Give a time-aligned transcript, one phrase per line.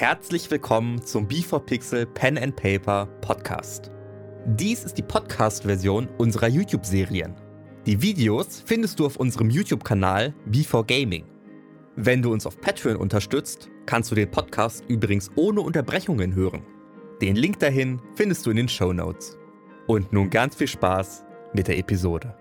[0.00, 3.90] Herzlich willkommen zum B4Pixel Pen and Paper Podcast.
[4.46, 7.34] Dies ist die Podcast-Version unserer YouTube-Serien.
[7.84, 11.24] Die Videos findest du auf unserem YouTube-Kanal B4Gaming.
[11.96, 16.62] Wenn du uns auf Patreon unterstützt, kannst du den Podcast übrigens ohne Unterbrechungen hören.
[17.20, 19.36] Den Link dahin findest du in den Show Notes.
[19.86, 22.34] Und nun ganz viel Spaß mit der Episode.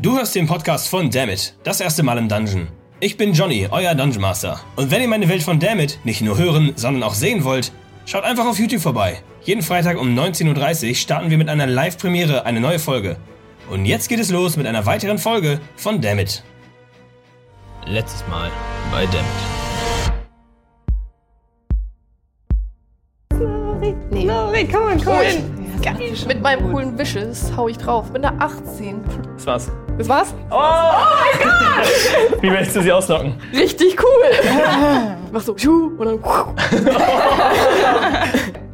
[0.00, 2.68] Du hörst den Podcast von Dammit, das erste Mal im Dungeon.
[3.00, 4.58] Ich bin Johnny, euer Dungeon Master.
[4.74, 7.70] Und wenn ihr meine Welt von Dammit nicht nur hören, sondern auch sehen wollt,
[8.06, 9.22] schaut einfach auf YouTube vorbei.
[9.44, 13.16] Jeden Freitag um 19.30 Uhr starten wir mit einer Live-Premiere eine neue Folge.
[13.70, 16.42] Und jetzt geht es los mit einer weiteren Folge von Dammit.
[17.86, 18.50] Letztes Mal
[18.90, 19.28] bei Dammit.
[24.10, 24.24] Nee.
[24.24, 25.22] Nein, komm on, komm on.
[25.22, 25.57] Geil.
[26.26, 28.12] Mit meinem coolen Wishes hau ich drauf.
[28.12, 29.00] Bin da 18.
[29.36, 29.70] Das war's.
[29.96, 30.34] Das war's?
[32.40, 33.34] Wie willst du sie auslocken?
[33.52, 34.30] Richtig cool.
[35.32, 35.56] Mach so,
[35.98, 36.20] und dann.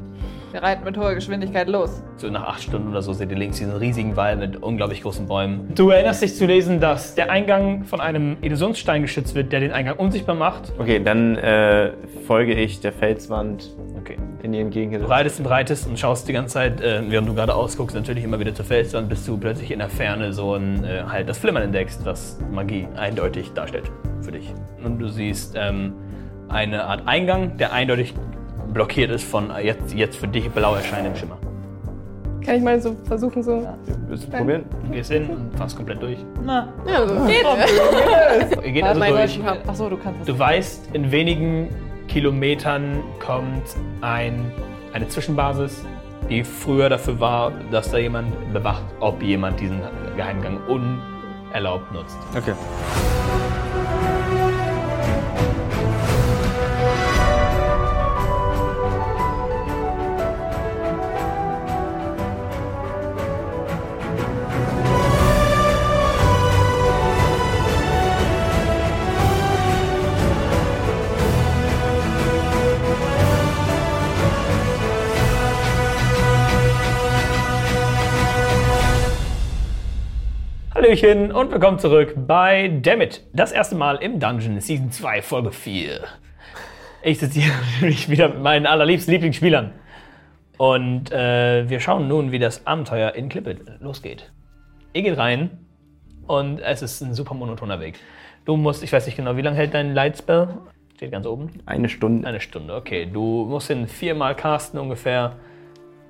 [0.54, 2.00] Wir reiten mit hoher Geschwindigkeit los.
[2.16, 5.26] So nach acht Stunden oder so seht ihr links diesen riesigen Wald mit unglaublich großen
[5.26, 5.74] Bäumen.
[5.74, 9.72] Du erinnerst dich zu lesen, dass der Eingang von einem Illusionsstein geschützt wird, der den
[9.72, 10.72] Eingang unsichtbar macht.
[10.78, 11.90] Okay, dann äh,
[12.28, 14.16] folge ich der Felswand Okay.
[14.44, 15.10] in die Du entgegengesetzte.
[15.12, 18.38] reitest und breitest und schaust die ganze Zeit, äh, während du gerade ausguckst, natürlich immer
[18.38, 21.64] wieder zur Felswand, bis du plötzlich in der Ferne so ein, äh, halt das Flimmern
[21.64, 24.54] entdeckst, was Magie eindeutig darstellt für dich.
[24.84, 25.94] Und du siehst ähm,
[26.48, 28.14] eine Art Eingang, der eindeutig
[28.72, 31.38] blockiert ist von jetzt, jetzt für dich blau erscheinendem Schimmer.
[32.44, 33.66] Kann ich mal so versuchen, so.
[34.06, 34.64] Willst du probieren?
[34.84, 36.18] Du gehst hin und fährst komplett durch.
[36.44, 37.24] Na, Ja, so.
[37.24, 38.64] Geht.
[38.66, 39.40] Ihr geht also durch.
[39.66, 40.26] Achso, du kannst das.
[40.26, 41.68] Du weißt, in wenigen
[42.06, 43.62] Kilometern kommt
[44.02, 44.52] ein,
[44.92, 45.84] eine Zwischenbasis,
[46.28, 49.80] die früher dafür war, dass da jemand bewacht, ob jemand diesen
[50.16, 52.18] Geheimgang unerlaubt nutzt.
[52.36, 52.52] Okay.
[80.84, 83.22] Hallöchen und willkommen zurück bei Dammit.
[83.32, 86.00] Das erste Mal im Dungeon, Season 2, Folge 4.
[87.02, 89.72] Ich sitze hier natürlich wieder mit meinen allerliebsten Lieblingsspielern.
[90.58, 94.30] Und äh, wir schauen nun, wie das Abenteuer in Clippet losgeht.
[94.92, 95.66] Ihr geht rein
[96.26, 97.98] und es ist ein super monotoner Weg.
[98.44, 100.48] Du musst, ich weiß nicht genau, wie lange hält dein Lightspell?
[100.96, 101.62] Steht ganz oben.
[101.64, 102.28] Eine Stunde.
[102.28, 103.08] Eine Stunde, okay.
[103.10, 105.36] Du musst ihn viermal casten ungefähr,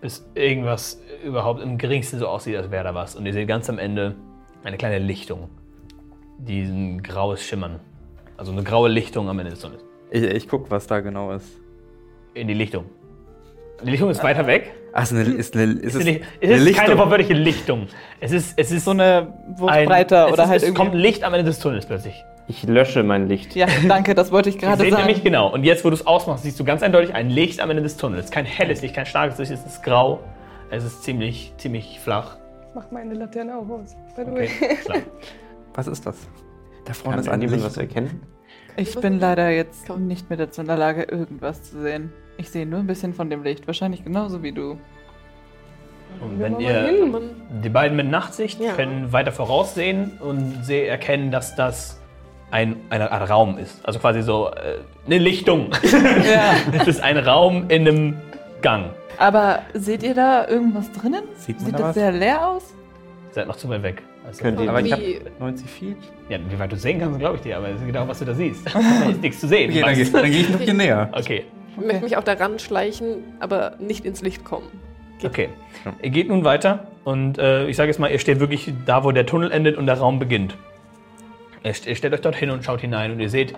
[0.01, 3.15] bis irgendwas überhaupt im geringsten so aussieht, als wäre da was.
[3.15, 4.17] Und ihr seht ganz am Ende
[4.65, 5.49] eine kleine Lichtung.
[6.39, 7.81] Diesen graues Schimmern.
[8.37, 9.85] Also eine graue Lichtung am Ende des Tunnels.
[10.11, 11.47] Ich, ich guck, was da genau ist.
[12.35, 12.85] In die Lichtung.
[13.85, 14.73] Die Lichtung ist weiter weg.
[14.93, 16.99] Ach, ist, eine, ist, eine, ist, Es ist, nicht, es eine ist keine Lichtung?
[16.99, 17.87] wortwörtliche Lichtung.
[18.21, 20.99] Es ist, es ist So eine ein, Wurfbreite es oder ist, halt es kommt ein
[20.99, 22.15] Licht am Ende des Tunnels plötzlich.
[22.47, 23.55] Ich lösche mein Licht.
[23.57, 25.07] Ja, danke, das wollte ich gerade seht sagen.
[25.07, 25.53] nämlich genau.
[25.53, 27.97] Und jetzt, wo du es ausmachst, siehst du ganz eindeutig ein Licht am Ende des
[27.97, 28.31] Tunnels.
[28.31, 30.21] Kein helles Licht, kein starkes Licht, es ist grau.
[30.71, 32.37] Es ist ziemlich, ziemlich flach.
[32.75, 33.95] Mach meine Laterne auch aus.
[34.17, 34.77] By the Okay, way.
[34.85, 34.99] klar.
[35.75, 36.17] Was ist das?
[36.85, 38.23] Da vorne Kann ist ein ein was erkennen?
[38.77, 40.07] Ich bin leider jetzt Komm.
[40.07, 42.13] nicht mehr dazu in der Lage, irgendwas zu sehen.
[42.37, 43.67] Ich sehe nur ein bisschen von dem Licht.
[43.67, 44.73] Wahrscheinlich genauso wie du.
[46.21, 46.91] Und wenn ihr
[47.63, 48.73] die beiden mit Nachtsicht Ja.
[48.75, 52.01] können weiter voraussehen und sie erkennen, dass das
[52.51, 53.85] ein, eine Art Raum ist.
[53.87, 55.71] Also quasi so äh, eine Lichtung.
[55.83, 56.55] Ja.
[56.81, 58.17] Es ist ein Raum in einem
[58.65, 58.91] Gang.
[59.19, 61.23] Aber seht ihr da irgendwas drinnen?
[61.37, 61.95] Sieht man Sieht da das was?
[61.97, 62.75] sehr leer aus?
[63.33, 64.03] Seid noch zu weit weg.
[64.27, 65.97] Also, Könnt ihr, Aber ich habe 90 Feet.
[66.31, 68.25] ja, wie weit du sehen kannst, glaube ich dir, aber es ist genau, was du
[68.25, 68.65] da siehst.
[68.75, 69.71] Da ist nichts zu sehen.
[69.71, 71.11] Okay, dann, dann gehe ich noch hier näher.
[71.13, 71.45] Okay,
[71.79, 74.67] Ich möchte mich auch daran schleichen, aber nicht ins Licht kommen.
[75.23, 75.51] okay.
[76.01, 79.13] Ihr geht nun weiter und äh, ich sage jetzt mal, ihr steht wirklich da, wo
[79.13, 80.57] der Tunnel endet und der Raum beginnt.
[81.63, 83.55] Ihr, ihr stellt euch dort hin und schaut hinein und ihr seht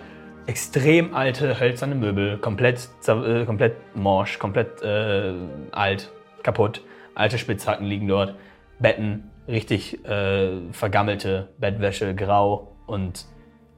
[0.46, 5.34] extrem alte hölzerne Möbel, komplett, äh, komplett morsch, komplett äh,
[5.72, 6.12] alt,
[6.42, 6.82] kaputt.
[7.14, 8.34] Alte Spitzhacken liegen dort,
[8.78, 13.26] Betten, richtig äh, vergammelte Bettwäsche, grau und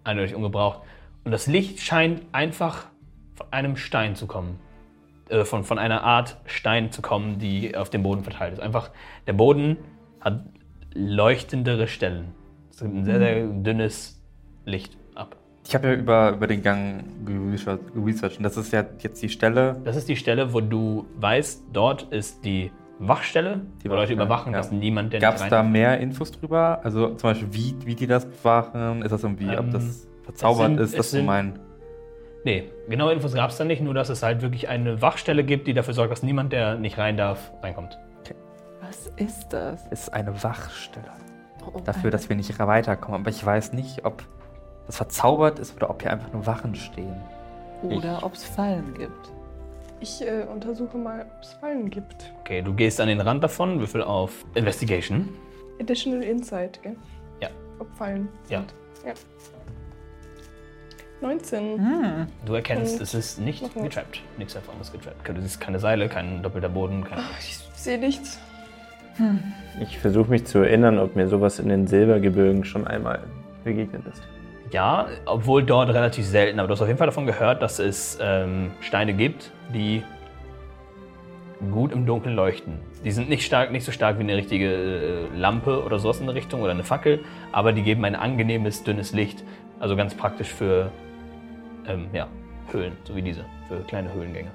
[0.04, 0.80] eindeutig ungebraucht.
[1.24, 2.86] Und das Licht scheint einfach
[3.34, 4.58] von einem Stein zu kommen.
[5.28, 8.60] Äh, von, von einer Art Stein zu kommen, die auf dem Boden verteilt ist.
[8.60, 8.90] Einfach,
[9.26, 9.76] der Boden
[10.20, 10.44] hat
[10.94, 12.34] leuchtendere Stellen.
[12.70, 14.22] Es gibt ein sehr, sehr dünnes
[14.64, 14.97] Licht.
[15.68, 19.76] Ich habe ja über, über den Gang und das ist ja jetzt die Stelle.
[19.84, 24.52] Das ist die Stelle, wo du weißt, dort ist die Wachstelle, Die wo Leute überwachen,
[24.52, 24.58] ja.
[24.60, 26.80] dass niemand der Gab es da mehr Infos drüber?
[26.82, 29.02] Also zum Beispiel, wie, wie die das bewachen?
[29.02, 30.90] Ist das irgendwie, ob Ähm, das verzaubert sind- ist?
[30.92, 31.58] es Das ist so sind- mein.
[32.44, 35.66] Nee, genaue Infos gab es da nicht, nur dass es halt wirklich eine Wachstelle gibt,
[35.66, 37.98] die dafür sorgt, dass niemand, der nicht rein darf, reinkommt.
[38.80, 39.86] Was ist das?
[39.88, 41.04] Ist eine Wachstelle.
[41.66, 43.20] Oh, Dafür, dass wir nicht weiterkommen.
[43.20, 44.22] Aber ich weiß nicht, ob
[44.88, 47.14] das verzaubert ist oder ob hier einfach nur Wachen stehen.
[47.82, 49.30] Oder ob es Fallen gibt.
[50.00, 52.32] Ich äh, untersuche mal, ob es Fallen gibt.
[52.40, 55.28] Okay, du gehst an den Rand davon, würfel auf Investigation.
[55.80, 56.96] Additional Insight, gell?
[57.40, 57.48] Ja.
[57.78, 58.60] Ob Fallen Ja.
[58.60, 58.74] sind.
[59.06, 59.12] Ja.
[61.20, 61.78] 19.
[61.78, 62.26] Hm.
[62.46, 64.22] Du erkennst, Und es ist nicht getrappt.
[64.38, 65.16] Nichts davon ist getrappt.
[65.28, 67.18] Du siehst keine Seile, kein doppelter Boden, kein.
[67.18, 68.38] Ach, ich sehe nichts.
[69.80, 73.20] Ich versuche mich zu erinnern, ob mir sowas in den Silbergebirgen schon einmal
[73.64, 74.22] begegnet ist.
[74.70, 78.18] Ja, obwohl dort relativ selten, aber du hast auf jeden Fall davon gehört, dass es
[78.20, 80.02] ähm, Steine gibt, die
[81.72, 82.74] gut im Dunkeln leuchten.
[83.04, 86.26] Die sind nicht stark, nicht so stark wie eine richtige äh, Lampe oder sowas in
[86.26, 87.20] der Richtung oder eine Fackel,
[87.52, 89.42] aber die geben ein angenehmes, dünnes Licht.
[89.80, 90.90] Also ganz praktisch für
[91.86, 92.28] ähm, ja,
[92.70, 94.50] Höhlen, so wie diese, für kleine Höhlengänge.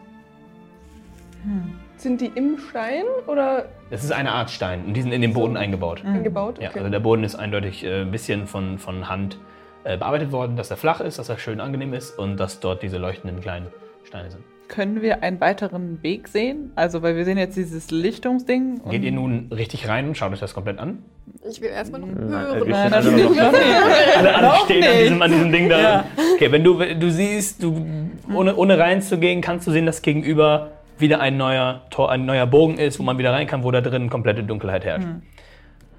[1.98, 5.34] Sind die im Stein oder Es ist eine Art Stein und die sind in den
[5.34, 6.04] Boden eingebaut.
[6.06, 6.60] eingebaut?
[6.62, 9.38] Ja, also der Boden ist eindeutig äh, ein bisschen von, von Hand
[9.84, 12.98] bearbeitet worden, dass er flach ist, dass er schön angenehm ist und dass dort diese
[12.98, 13.68] leuchtenden kleinen
[14.04, 14.44] Steine sind.
[14.70, 16.72] Können wir einen weiteren Weg sehen?
[16.76, 18.80] Also, weil wir sehen jetzt dieses Lichtungsding.
[18.82, 21.00] und- Geht ihr nun richtig rein und schaut euch das komplett an?
[21.48, 22.60] Ich will erstmal noch Nein, hören.
[22.66, 23.62] wir Nein, alle natürlich noch- noch nicht.
[24.18, 25.80] Alle, alle stehen an diesem, an diesem Ding da.
[25.82, 26.06] Ja.
[26.36, 27.86] Okay, wenn du, du siehst, du,
[28.34, 32.78] ohne, ohne reinzugehen, kannst du sehen, dass gegenüber wieder ein neuer, Tor, ein neuer Bogen
[32.78, 35.08] ist, wo man wieder rein kann, wo da drin komplette Dunkelheit herrscht.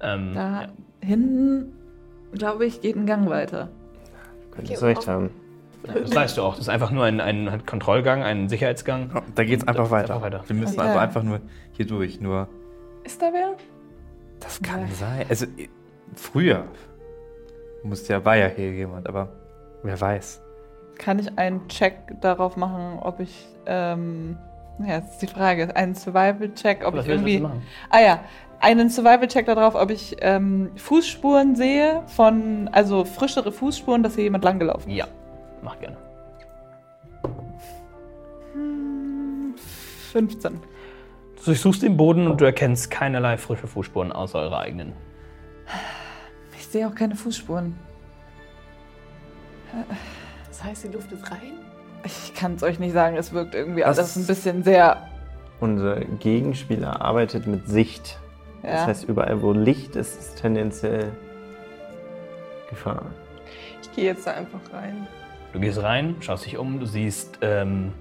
[0.01, 0.67] Ähm, Da ja.
[1.01, 1.73] hinten,
[2.37, 3.69] glaube ich, geht ein Gang weiter.
[4.51, 5.29] Könntest du recht haben.
[5.83, 6.53] Das weißt du auch.
[6.55, 9.11] Das ist einfach nur ein, ein Kontrollgang, ein Sicherheitsgang.
[9.13, 10.15] Ja, da geht's einfach weiter.
[10.15, 10.43] einfach weiter.
[10.47, 10.87] Wir müssen Okay.
[10.87, 11.41] also einfach nur
[11.73, 12.19] hier durch.
[12.19, 12.47] Nur,
[13.03, 13.53] Ist da wer?
[14.39, 15.25] das kann sein.
[15.29, 15.45] Also,
[16.15, 16.63] früher
[17.83, 19.29] musste ja, war ja hier jemand, aber
[19.83, 20.41] wer weiß.
[20.97, 24.37] Kann ich einen Check darauf machen, ob ich, ähm,
[24.85, 27.61] ja, das ist die Frage, einen Survival-Check, ob Was ich irgendwie, machen?
[27.89, 28.19] ah ja,
[28.59, 34.43] einen Survival-Check darauf, ob ich ähm, Fußspuren sehe von, also frischere Fußspuren, dass hier jemand
[34.43, 34.97] langgelaufen ist.
[34.97, 35.07] Ja,
[35.61, 35.97] mach gerne.
[40.11, 40.53] 15.
[41.37, 44.93] Du durchsuchst den Boden und du erkennst keinerlei frische Fußspuren außer eurer eigenen.
[46.57, 47.75] Ich sehe auch keine Fußspuren.
[50.47, 51.59] Das heißt, die Luft ist rein?
[52.05, 55.07] Ich kann es euch nicht sagen, es wirkt irgendwie Das- alles ein bisschen sehr,
[55.59, 58.19] Unser Gegenspieler arbeitet mit Sicht.
[58.65, 58.71] Ja.
[58.71, 61.11] Das heißt, überall, wo Licht ist, ist tendenziell
[62.69, 63.05] Gefahr.
[63.81, 65.07] Ich gehe jetzt da einfach rein.
[65.53, 67.93] Du gehst rein, schaust dich um, du siehst ähm,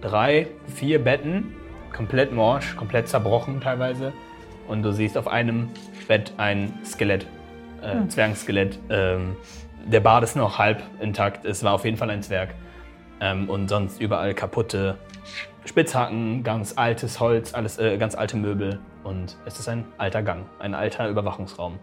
[0.00, 1.54] drei, vier Betten,
[1.92, 4.12] komplett morsch, komplett zerbrochen teilweise.
[4.68, 5.70] Und du siehst auf einem
[6.06, 7.26] Bett ein Skelett,
[7.82, 8.78] äh, Zwergenskelett.
[8.90, 9.36] Ähm,
[9.84, 12.54] der Bart ist noch halb intakt, es war auf jeden Fall ein Zwerg.
[13.20, 14.98] Ähm, und sonst überall kaputte
[15.64, 18.78] Spitzhacken, ganz altes Holz, alles äh, ganz alte Möbel.
[19.06, 21.78] Und es ist ein alter Gang, ein alter Überwachungsraum.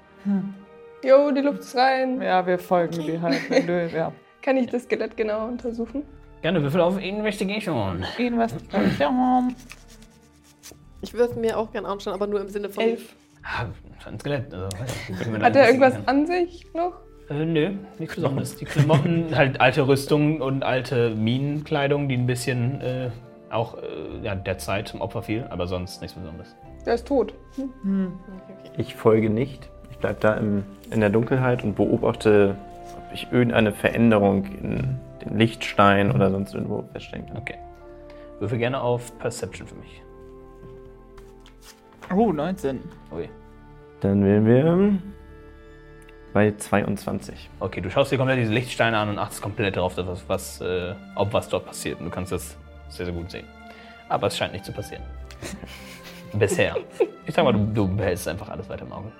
[1.04, 2.22] Jo, die Luft ist rein.
[2.22, 3.40] ja, wir folgen die halt.
[3.94, 4.12] Ja.
[4.42, 6.04] Kann ich das Skelett genau untersuchen?
[6.42, 8.06] Gerne Würfel auf Investigation.
[8.18, 9.56] Investigation.
[11.02, 12.84] Ich würde es mir auch gerne anschauen, aber nur im Sinne von.
[12.84, 13.16] Elf.
[13.44, 13.66] Ah,
[14.06, 14.54] ein Skelett.
[14.54, 14.68] Also,
[15.42, 16.94] Hat er irgendwas an sich noch?
[17.30, 18.58] Äh, nö, nichts Besonderes.
[18.58, 23.12] Die Klamotten, halt alte Rüstung und alte Minenkleidung, die ein bisschen äh,
[23.50, 26.54] auch äh, ja, der Zeit zum Opfer fiel, aber sonst nichts Besonderes.
[26.86, 27.34] Der ist tot.
[28.78, 29.70] Ich folge nicht.
[29.92, 32.58] Ich bleibe da im, in der Dunkelheit und beobachte,
[32.98, 37.38] ob ich irgendeine Veränderung in den Lichtstein oder sonst irgendwo feststellen kann.
[37.38, 37.58] Okay.
[38.40, 40.02] Würfel gerne auf Perception für mich.
[42.14, 42.82] Oh, 19.
[43.14, 43.30] Ui.
[44.02, 45.00] Dann wären wir
[46.34, 47.50] bei 22.
[47.60, 50.62] Okay, du schaust dir komplett diese Lichtsteine an und achtest komplett darauf, dass was, was,
[50.62, 52.00] äh, ob was dort passiert.
[52.00, 52.58] Und du kannst das
[52.90, 53.46] sehr, sehr gut sehen.
[54.10, 55.04] Aber es scheint nicht zu passieren.
[56.34, 56.76] Bisher.
[57.26, 59.12] Ich sag mal, du, du behältst einfach alles weiter im Auge.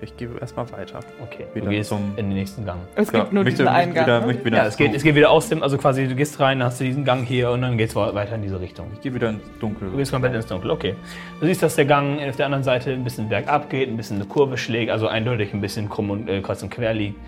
[0.00, 1.00] Ich gehe erstmal weiter.
[1.22, 2.78] Okay, Wieder du gehst zum- in den nächsten Gang.
[2.94, 4.04] Es gibt nur möchte- diesen möchte Eingang.
[4.06, 4.44] Wieder, ne?
[4.46, 6.68] wieder Ja, es geht, es geht wieder aus dem, also quasi du gehst rein, dann
[6.68, 8.86] hast du diesen Gang hier und dann geht's weiter in diese Richtung.
[8.94, 9.90] Ich gehe wieder ins Dunkel.
[9.90, 10.94] Du gehst komplett ins Dunkel, okay.
[11.40, 14.16] Du siehst, dass der Gang auf der anderen Seite ein bisschen bergab geht, ein bisschen
[14.16, 17.18] eine Kurve schlägt, also eindeutig ein bisschen krumm und äh, kreuz und quer liegt,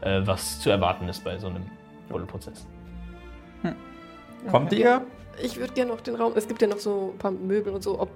[0.00, 1.64] äh, was zu erwarten ist bei so einem
[2.08, 2.66] Buddelprozess.
[4.50, 5.02] Kommt ihr?
[5.42, 6.32] Ich würde gerne noch den Raum.
[6.36, 8.08] Es gibt ja noch so ein paar Möbel und so, ob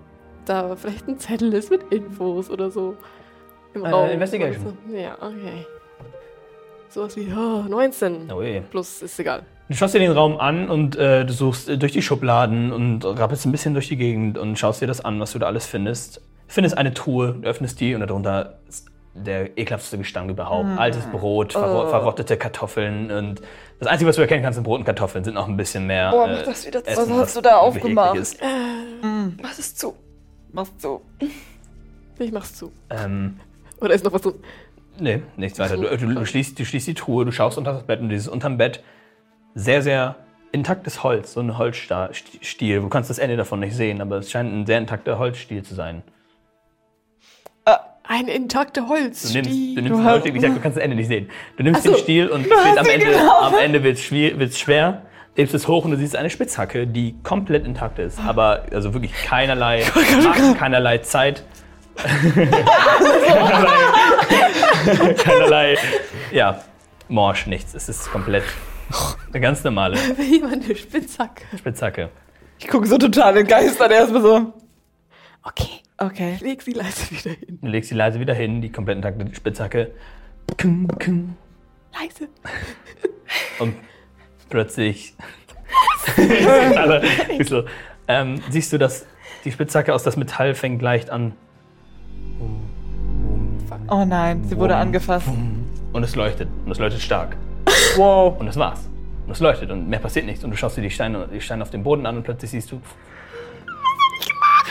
[0.44, 2.96] da vielleicht ein Zettel ist mit Infos oder so.
[3.74, 4.08] Im Äh, Raum.
[4.10, 4.76] Investigation.
[4.88, 4.94] So.
[4.96, 5.66] Ja, okay.
[6.88, 8.32] Sowas wie oh, 19.
[8.32, 8.60] Oh je.
[8.70, 9.42] Plus ist egal.
[9.68, 13.04] Du schaust dir den Raum an und äh, du suchst äh, durch die Schubladen und
[13.04, 15.66] rappelst ein bisschen durch die Gegend und schaust dir das an, was du da alles
[15.66, 16.16] findest.
[16.16, 16.22] Du
[16.54, 20.78] findest eine Truhe, du öffnest die und darunter ist der ekelhafteste Gestank überhaupt.
[20.78, 21.88] Altes Brot, verro Oh.
[21.90, 23.42] verrottete Kartoffeln und
[23.78, 26.10] Das Einzige, was du erkennen kannst, sind Brot und Kartoffeln, sind noch ein bisschen mehr.
[26.10, 26.90] Boah, äh, mach das wieder zu.
[26.90, 28.16] Essen, Was hast du da aufgemacht?
[28.16, 28.40] ist.
[29.42, 29.94] Was ist zu?
[30.52, 31.00] Machst du.
[32.20, 32.72] Ich mach's zu.
[32.90, 33.38] Ähm,
[33.80, 34.34] Oder ist noch was so?
[34.98, 35.76] nee, nichts weiter.
[35.76, 38.26] Du, du, du, schließt, du schließt die Truhe, du schaust unter das Bett und dieses
[38.26, 38.82] unterm Bett
[39.54, 40.16] sehr, sehr
[40.50, 42.80] intaktes Holz, so ein Holzstiel.
[42.80, 45.76] Du kannst das Ende davon nicht sehen, aber es scheint ein sehr intakter Holzstiel zu
[45.76, 46.02] sein.
[48.10, 49.42] Ein intakter Du Holzstiel.
[49.42, 51.28] nimmst, du nimmst Du den hast- Holzstiel, wie gesagt, du kannst das Ende nicht sehen.
[51.58, 51.90] Du nimmst so.
[51.92, 53.38] den Stiel und am Ende, genau.
[53.40, 55.02] am Ende wird es schwer,
[55.36, 58.18] hebst es hoch und du siehst eine Spitzhacke, die komplett intakt ist.
[58.26, 59.84] Aber also wirklich keinerlei
[60.24, 61.44] Marken, keinerlei Zeit.
[61.96, 63.76] keinerlei,
[65.22, 65.76] keinerlei,
[66.32, 66.62] ja,
[67.08, 67.74] morsch, nichts.
[67.74, 68.44] Es ist komplett
[69.32, 71.44] eine ganz normale Wie man eine Spitzhacke.
[71.58, 72.08] Spitzhacke.
[72.58, 74.52] Ich gucke so total entgeistert erstmal so.
[75.42, 75.80] Okay.
[75.98, 76.38] Okay.
[76.40, 77.58] Leg sie leise wieder hin.
[77.60, 79.90] Du legst die leise wieder hin, die komplett intakte Spitzhacke.
[80.60, 81.36] Kung, kung.
[81.92, 82.28] Leise.
[83.58, 83.74] Und
[84.48, 85.14] plötzlich
[86.76, 87.02] Alle,
[87.44, 87.64] so,
[88.06, 89.06] ähm, siehst du, dass
[89.44, 91.32] die Spitzhacke aus das Metall fängt leicht an
[93.90, 95.28] Oh nein, sie wurde angefasst.
[95.92, 96.48] und es leuchtet.
[96.66, 97.36] Und es leuchtet stark.
[97.96, 98.38] Wow.
[98.38, 98.86] Und das war's.
[99.26, 100.44] Und es leuchtet und mehr passiert nichts.
[100.44, 102.70] Und du schaust dir die Steine, die Steine auf dem Boden an und plötzlich siehst
[102.70, 102.80] du.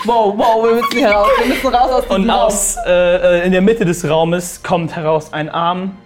[0.06, 1.28] Wow, wow, wir müssen hier raus.
[1.40, 2.40] Wir müssen raus aus diesem Und Raum.
[2.40, 5.98] aus, äh, äh, in der Mitte des Raumes kommt heraus ein Arm.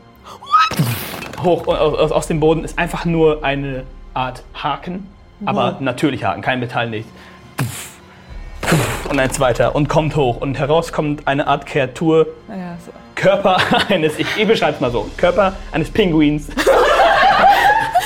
[1.43, 3.83] Hoch und aus, aus- dem Boden ist einfach nur eine
[4.13, 5.07] Art Haken.
[5.45, 7.07] Aber natürlich Haken, kein Metall, nicht.
[9.09, 10.37] Und ein zweiter und kommt hoch.
[10.39, 12.27] Und heraus kommt eine Art Kreatur.
[12.47, 12.91] Naja, so.
[13.15, 13.57] Körper
[13.89, 16.47] eines, ich, ich beschreibe es mal so, Körper eines Pinguins.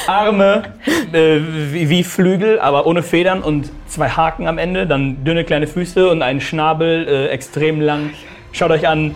[0.07, 0.73] Arme
[1.13, 1.39] äh,
[1.71, 6.09] wie, wie Flügel, aber ohne Federn und zwei Haken am Ende, dann dünne kleine Füße
[6.09, 8.11] und einen Schnabel, äh, extrem lang.
[8.51, 9.15] Schaut euch an.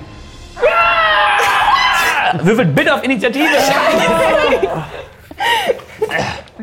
[2.43, 3.48] Würfelt bitte auf Initiative!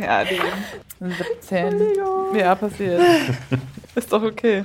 [0.01, 0.41] Ja, die
[1.01, 1.81] 17.
[2.39, 3.01] Ja, passiert.
[3.95, 4.63] Ist doch okay.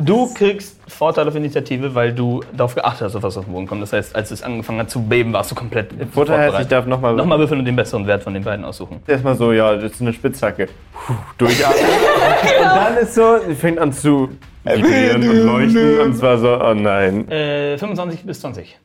[0.00, 3.66] Du kriegst Vorteil auf Initiative, weil du darauf geachtet hast, auf was auf den Boden
[3.66, 3.82] kommt.
[3.82, 6.86] Das heißt, als es angefangen hat zu beben, warst du komplett Vorteil heißt, ich darf
[6.86, 9.00] nochmal Nochmal würfeln und den besseren Wert von den beiden aussuchen.
[9.06, 10.68] erstmal so, ja, das ist eine Spitzhacke.
[10.92, 11.84] Puh, durchatmen.
[12.58, 14.30] Und dann ist so, sie fängt an zu
[14.64, 16.00] vibrieren und leuchten.
[16.00, 17.28] Und zwar so, oh nein.
[17.30, 18.78] Äh, 25 bis 20.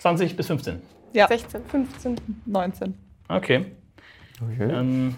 [0.00, 0.82] 20 bis 15.
[1.12, 1.62] Ja, 16.
[1.64, 2.16] 15,
[2.46, 2.94] 19.
[3.28, 3.66] Okay.
[4.40, 4.72] Okay.
[4.72, 5.14] Ähm,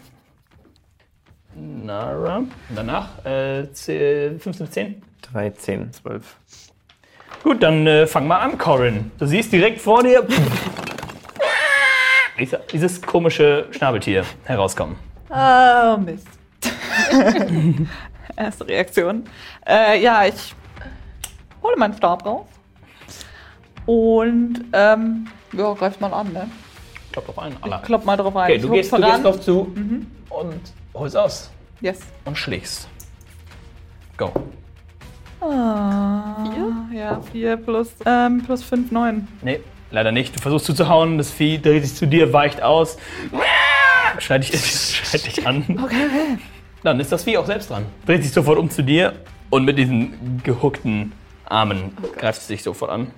[1.54, 2.38] Nara.
[2.38, 5.02] Und danach äh, 10, 15 bis 10.
[5.32, 6.36] 13, 12.
[7.42, 9.10] Gut, dann äh, fang mal an, Corin.
[9.18, 10.26] Du siehst direkt vor dir
[12.72, 14.96] dieses komische Schnabeltier herauskommen.
[15.28, 16.26] Oh, Mist.
[18.36, 19.24] Erste Reaktion.
[19.66, 20.54] Äh, ja, ich
[21.62, 22.46] hole meinen Stab raus.
[23.86, 26.48] Und, ähm, ja, greif mal an, ne?
[27.12, 27.56] Klopp auf einen.
[27.62, 27.78] Allah.
[27.78, 28.44] Klopp mal drauf ein.
[28.44, 29.10] Okay, Ich du gehst, du voran.
[29.12, 29.72] gehst drauf zu
[30.30, 30.60] und
[30.94, 32.00] holst aus Yes.
[32.24, 32.88] und schlägst.
[34.16, 34.32] Go.
[35.40, 36.44] Ah,
[36.92, 39.26] Ja, 4 plus, ähm, plus 5, 9.
[39.42, 40.36] Nee, leider nicht.
[40.36, 42.98] Du versuchst zuzuhauen, das Vieh dreht sich zu dir, weicht aus.
[44.18, 44.60] Schreit dich,
[45.04, 45.62] schreit dich an.
[45.82, 46.38] Okay, okay.
[46.82, 47.86] Dann ist das Vieh auch selbst dran.
[48.06, 49.14] Dreht sich sofort um zu dir
[49.50, 51.12] und mit diesen gehuckten
[51.46, 53.10] Armen greift es dich sofort an.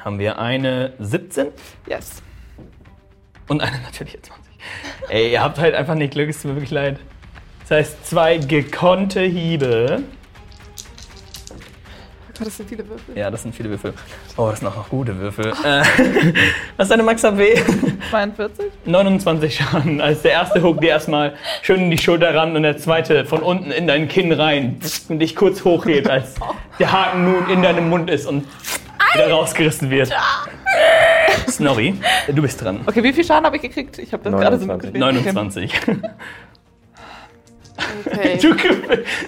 [0.00, 1.48] Haben wir eine 17
[1.86, 2.22] Yes.
[3.48, 4.43] und eine natürliche 20.
[5.08, 6.98] Ey, ihr habt halt einfach nicht Glück, es tut mir wirklich leid.
[7.60, 10.02] Das heißt, zwei gekonnte Hiebe.
[12.36, 13.16] Gott, das sind viele Würfel.
[13.16, 13.94] Ja, das sind viele Würfel.
[14.36, 15.52] Oh, das sind auch noch gute Würfel.
[15.64, 15.82] Äh,
[16.76, 17.62] was ist deine Max HP?
[18.10, 18.66] 42?
[18.84, 20.00] 29 Schaden.
[20.00, 23.40] Als der erste Hook dir erstmal schön in die Schulter ran und der zweite von
[23.40, 26.34] unten in dein Kinn rein und dich kurz hochhebt, als
[26.80, 28.44] der Haken nun in deinem Mund ist und
[29.14, 30.10] wieder rausgerissen wird.
[31.48, 31.94] Snorri,
[32.28, 32.80] du bist dran.
[32.86, 33.98] Okay, wie viel Schaden habe ich gekriegt?
[33.98, 34.92] Ich habe das gerade so 29.
[34.92, 35.74] mitgekriegt.
[35.74, 35.80] 29.
[38.06, 38.38] Okay.
[38.40, 38.54] Du,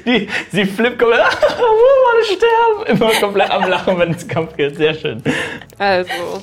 [0.07, 1.21] die, sie flippt komplett.
[1.59, 3.03] Oh, alle sterben.
[3.03, 4.77] Immer komplett am Lachen, wenn es Kampf geht.
[4.77, 5.23] Sehr schön.
[5.79, 6.41] Also.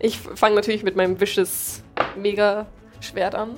[0.00, 1.84] Ich fange natürlich mit meinem Wishes
[2.16, 3.50] Mega-Schwert an.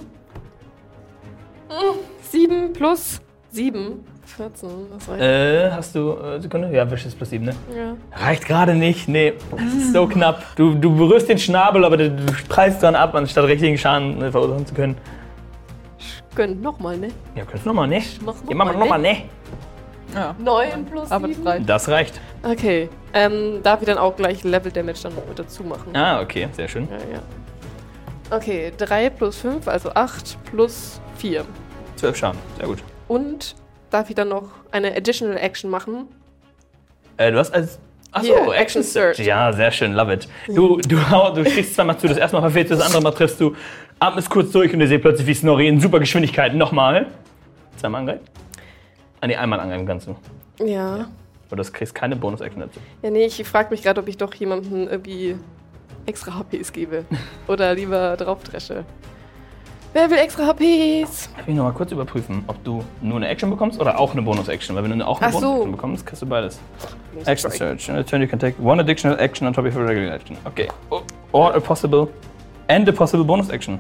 [1.69, 1.99] Hm,
[2.31, 3.21] 7 plus
[3.53, 4.05] 7.
[4.33, 5.23] 14, das reicht.
[5.23, 6.71] Äh, hast du äh, Sekunde?
[6.73, 7.55] Ja, Wisch ist plus 7, ne?
[7.77, 7.97] Ja.
[8.27, 9.35] Reicht gerade nicht, nee.
[9.51, 10.43] Das ist so knapp.
[10.57, 14.31] Du, du berührst den Schnabel, aber du, du preist dran ab, anstatt richtigen Schaden äh,
[14.31, 14.97] verursachen zu können.
[16.35, 17.09] Gönnt nochmal, ne?
[17.35, 18.03] Ja, kannst nochmal, ne?
[18.25, 19.17] Mach noch Ja, mach mal, mal nochmal, ne?
[20.15, 21.13] Ja, 9 plus 7.
[21.13, 21.69] aber das reicht.
[21.69, 22.21] Das reicht.
[22.43, 22.89] Okay.
[23.15, 25.95] Ähm, darf ich dann auch gleich Level Damage dann noch mit dazu machen?
[25.95, 26.89] Ah, okay, sehr schön.
[26.91, 27.23] Ja, ja.
[28.37, 31.45] Okay, 3 plus 5, also 8 plus 4.
[31.97, 32.79] 12 Schaden, sehr gut.
[33.09, 33.55] Und
[33.93, 36.09] darf ich dann noch eine Additional Action machen?
[37.17, 37.79] Äh, du hast als
[38.11, 39.19] Achso, Action Action Search.
[39.19, 40.29] Ja, sehr schön, love it.
[40.49, 40.97] Du, du,
[41.35, 43.55] du stichst zweimal zu, das erste Mal verfehlst du, das andere Mal triffst du,
[43.99, 47.07] atmest kurz durch und ihr seht plötzlich, wie Snorri in super Geschwindigkeit nochmal
[47.77, 48.25] zweimal angreift.
[49.21, 50.17] Ah, nee, einmal angreifen kannst du.
[50.65, 51.09] Ja.
[51.51, 52.81] Aber du kriegst keine Bonus-Action dazu.
[53.03, 55.37] Ja, nee, ich frage mich gerade, ob ich doch jemandem irgendwie
[56.07, 57.05] extra HPs gebe.
[57.49, 58.85] Oder lieber draufdresche.
[59.95, 61.29] Wer will extra HPs?
[61.37, 64.75] Darf ich nochmal kurz überprüfen, ob du nur eine Action bekommst oder auch eine Bonus-Action?
[64.75, 65.41] Weil wenn du auch eine Ach so.
[65.41, 66.59] Bonus-Action bekommst, kriegst du beides.
[67.27, 67.89] Action Search.
[67.91, 70.39] In a turn you can take one additional action on top of your regular action.
[70.47, 70.69] Okay.
[71.33, 72.09] Or a possible
[72.69, 73.79] and a possible bonus action.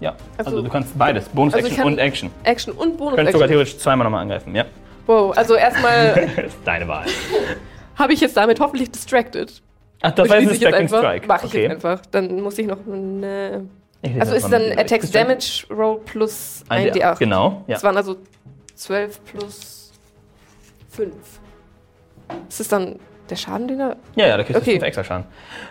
[0.00, 1.28] Ja, also, Also- du kannst beides.
[1.28, 2.30] Bonus Also ich kann- und Action.
[2.42, 4.64] Action und Du Bonus könntest sogar theoretisch zweimal nochmal angreifen, ja.
[5.06, 7.04] Wow, also erstmal Das ist deine Wahl.
[7.96, 9.62] habe ich jetzt damit hoffentlich distracted.
[10.02, 10.98] Ach, das ich Stacking einfach.
[10.98, 11.26] Strike.
[11.28, 11.62] Mach ich okay.
[11.62, 12.04] jetzt einfach.
[12.10, 13.66] Dann muss ich noch eine.
[14.18, 14.72] Also ist dann.
[14.76, 15.10] Attacks.
[15.10, 17.18] Damage Roll plus Ein 1 D8.
[17.18, 17.74] Genau, ja.
[17.74, 18.16] Das waren also
[18.74, 19.92] 12 plus
[20.90, 21.12] 5.
[22.48, 22.96] Ist das dann
[23.30, 23.96] der Schaden, den er.
[24.16, 24.72] Ja, ja, da kriegst du Okay.
[24.72, 25.24] 5 extra Schaden.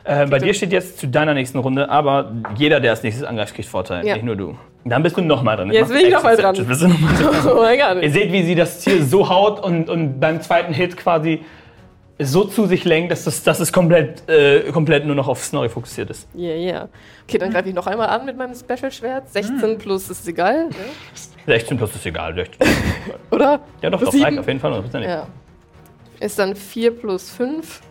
[0.04, 3.54] Äh, bei dir steht jetzt zu deiner nächsten Runde, aber jeder, der als nächstes angreift,
[3.56, 4.16] kriegt Vorteil, Ja.
[4.16, 4.58] nicht nur du.
[4.86, 5.72] Dann bist du nochmal dran.
[5.72, 6.56] Jetzt machst bin ich du noch mal Action dran.
[6.56, 7.14] Jetzt bist du noch mal
[7.44, 7.52] dran.
[7.58, 8.04] Oh mein Gott.
[8.04, 11.44] Ihr seht, wie sie das Tier so haut und, und beim zweiten Hit quasi
[12.26, 15.70] so zu sich lenkt, dass, das, dass es komplett, äh, komplett nur noch auf Snorri
[15.70, 16.28] fokussiert ist.
[16.36, 16.90] Yeah, yeah.
[17.28, 19.30] Okay, dann greife ich noch einmal an mit meinem Special-Schwert.
[19.30, 19.78] 16 Hm.
[19.78, 20.76] plus ist egal, ne?
[21.48, 22.34] 16 plus ist egal.
[22.36, 22.68] 16.
[23.32, 23.60] oder?
[23.82, 24.40] Ja, doch, reicht sieben?
[24.40, 24.74] auf jeden Fall.
[24.74, 25.00] 100%.
[25.02, 25.28] Ja.
[26.20, 27.82] Ist dann 4 plus 5,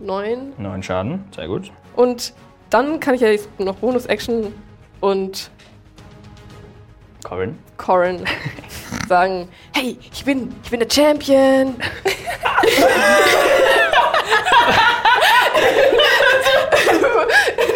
[0.00, 0.52] 9.
[0.58, 1.70] 9 Schaden, sehr gut.
[1.96, 2.32] Und
[2.70, 4.52] dann kann ich ja jetzt noch Bonus-Action
[5.00, 5.50] und
[7.24, 7.58] Corin.
[7.76, 8.24] Corin
[9.08, 11.76] sagen: Hey, ich bin, ich bin der Champion!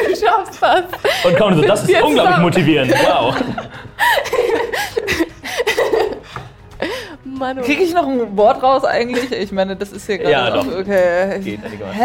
[0.09, 0.85] du schaffst das!
[1.25, 2.43] Und Corin so, das ist unglaublich zusammen.
[2.43, 2.93] motivierend.
[3.05, 3.35] Wow.
[7.25, 7.63] Mann, oh.
[7.63, 9.33] Kriege ich noch ein Wort raus eigentlich?
[9.33, 10.31] Ich meine, das ist hier gerade.
[10.31, 10.67] Ja, doch.
[10.67, 11.41] Okay.
[11.41, 12.01] Geht einigermaßen.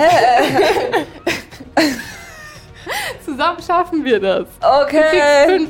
[3.26, 4.48] zusammen schaffen wir das!
[4.60, 5.46] Du kriegst Okay.
[5.48, 5.70] fünf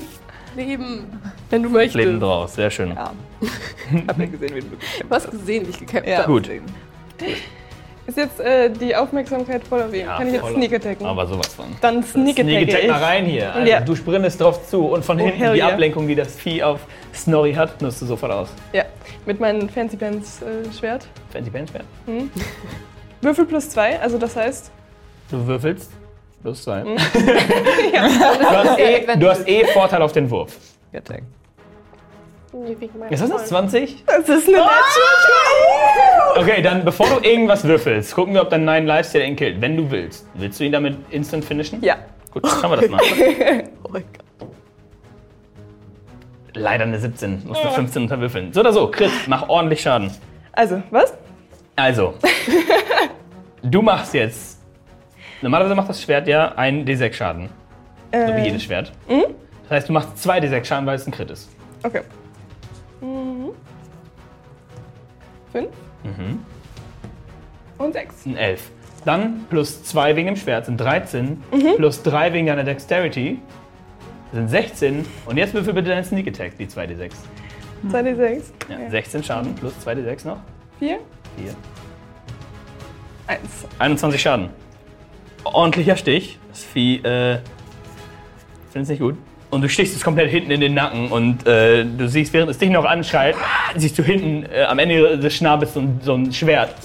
[0.56, 1.96] Leben, wenn du möchtest.
[1.96, 2.90] Leben draus, sehr schön.
[2.90, 3.12] Ja.
[4.08, 6.18] Hab ja gesehen, wie du gekämpft Du hast gesehen, wie ich gekämpft Ja.
[6.20, 6.32] habe.
[6.32, 6.50] Gut.
[8.06, 10.06] Ist jetzt äh, die Aufmerksamkeit voll auf wen?
[10.06, 10.48] Ja, Kann ich jetzt.
[10.48, 11.06] Sneak attacken?
[11.06, 11.66] Aber sowas von.
[11.82, 13.54] Dann Sneak Sneak attacke Attack mal rein hier.
[13.54, 13.80] Also, Ja.
[13.82, 15.68] Du sprintest drauf zu und von Oh, hinten die yeah.
[15.74, 16.80] Ablenkung, die das Vieh auf
[17.14, 18.50] Snorri hat, nutzt du sofort aus.
[18.72, 18.86] Ja,
[19.26, 21.06] mit meinem Fancy Pants äh, Schwert.
[21.34, 21.86] Fancy Pants Schwert.
[23.22, 24.72] Würfel plus zwei, also das heißt,
[25.30, 25.92] Du würfelst.
[26.42, 26.84] Plus zwei.
[26.86, 26.96] Mhm.
[28.40, 30.56] du, hast eh, du hast eh Vorteil auf den Wurf.
[30.94, 31.24] Attack.
[33.10, 34.04] Ist das das 20?
[34.06, 34.64] das ist eine
[36.36, 39.60] Okay, dann bevor du irgendwas würfelst, gucken wir, ob dein Nein Lifesteal ihn killt.
[39.62, 40.28] Wenn du willst.
[40.34, 41.84] Willst du ihn damit instant finishen?
[41.84, 41.98] Ja.
[42.32, 43.02] Gut, dann haben wir das mal.
[43.84, 44.50] Oh mein Gott.
[46.54, 47.44] Leider eine 17.
[47.46, 48.54] Musst du 15 unterwürfeln.
[48.54, 50.12] So oder so, Chris, mach ordentlich Schaden.
[50.54, 51.14] Also, was?
[51.76, 52.16] Also,
[53.64, 54.60] du machst jetzt.
[55.42, 57.50] Normalerweise macht das Schwert ja einen D6 Schaden.
[58.12, 58.92] So wie Äh, jedes Schwert.
[59.08, 61.50] Das heißt, du machst zwei D6 Schaden, weil es ein Crit ist.
[61.84, 62.02] Okay.
[63.02, 63.50] Mhm.
[65.52, 65.70] Fünf.
[66.04, 66.40] Mhm.
[67.78, 68.26] Und sechs.
[68.26, 68.72] Ein 11.
[69.06, 71.42] Dann plus 2 wegen dem Schwert sind 13.
[71.78, 73.40] Plus 3 wegen deiner Dexterity
[74.34, 75.06] sind 16.
[75.26, 77.12] Und jetzt würfel bitte deinen Sneak Attack, die 2D6.
[77.90, 78.52] Zwei D sechs.
[78.70, 80.38] Ja, 16 Schaden plus 2D6 noch.
[80.80, 81.00] Vier.
[81.38, 81.54] 4.
[83.28, 83.66] Eins.
[83.78, 84.50] 21 Schaden.
[85.44, 86.40] Ordentlicher Stich.
[86.50, 87.40] Das Vieh, äh,
[88.72, 89.16] finde es nicht gut.
[89.50, 92.58] Und du stichst es komplett hinten in den Nacken und äh, du siehst, während es
[92.58, 93.36] dich noch anschreit,
[93.78, 96.76] siehst du hinten äh, am Ende des Schnabels so, ein- so ein Schwert.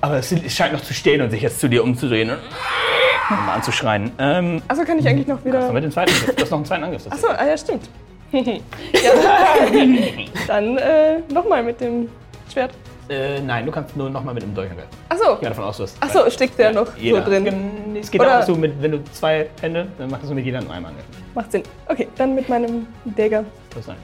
[0.00, 3.54] Aber es es scheint noch zu stehen und sich jetzt zu dir umzudrehen und mal
[3.54, 4.10] anzuschreien.
[4.18, 5.72] Ähm, Achso, kann ich eigentlich noch wieder.
[5.72, 6.34] mit dem zweiten Angriff?
[6.36, 7.02] Du hast noch einen zweiten Angriff.
[7.08, 7.88] Achso, ah ja, stimmt.
[8.32, 8.50] ja,
[10.48, 12.08] dann äh, nochmal mit dem
[12.52, 12.72] Schwert.
[13.08, 14.88] Äh, nein, du kannst nur nochmal mit dem Dolch angreifen.
[15.10, 15.34] Achso.
[15.34, 16.02] Ich gehe davon aus, du hast.
[16.02, 17.22] Achso, steckt der noch jeder.
[17.22, 17.96] so drin.
[18.00, 20.44] Es geht Oder- auch, dass du mit, wenn du zwei Hände, dann machst du mit
[20.44, 21.06] jeder nur einmal Angriff.
[21.34, 21.62] Macht Sinn.
[21.86, 23.44] Okay, dann mit meinem Dagger.
[23.70, 23.98] Plus eins.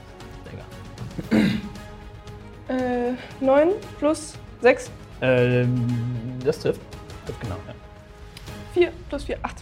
[1.31, 1.49] Egal.
[2.69, 4.91] Äh, 9 plus 6.
[5.21, 5.87] Ähm,
[6.43, 6.81] das trifft.
[7.25, 7.73] Das genau, ja.
[8.73, 9.55] 4 plus 4, 8.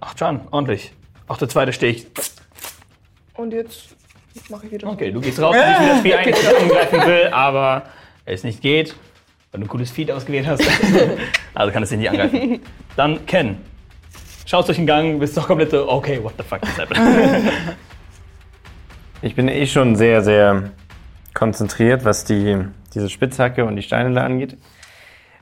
[0.00, 0.92] Acht Schaden, ordentlich.
[1.26, 2.06] Auch der zweite Stich.
[3.34, 3.96] Und jetzt
[4.50, 4.88] mache ich wieder.
[4.88, 7.82] Okay, du gehst raus, siehst, wie das Vieh eigentlich angreifen will, aber
[8.34, 8.94] es nicht geht,
[9.50, 10.62] weil du ein cooles Feed ausgewählt hast.
[11.54, 12.60] also kann es dich nicht angreifen.
[12.96, 13.58] Dann Ken.
[14.46, 17.50] Schaust durch den Gang, bist doch komplett so, okay, what the fuck is happening?
[19.20, 20.70] Ich bin eh schon sehr, sehr
[21.34, 22.56] konzentriert, was die,
[22.94, 24.56] diese Spitzhacke und die Steine da angeht.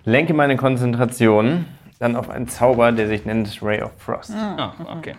[0.05, 1.67] Lenke meine Konzentration
[1.99, 4.33] dann auf einen Zauber, der sich nennt Ray of Frost.
[4.35, 5.15] ah, okay.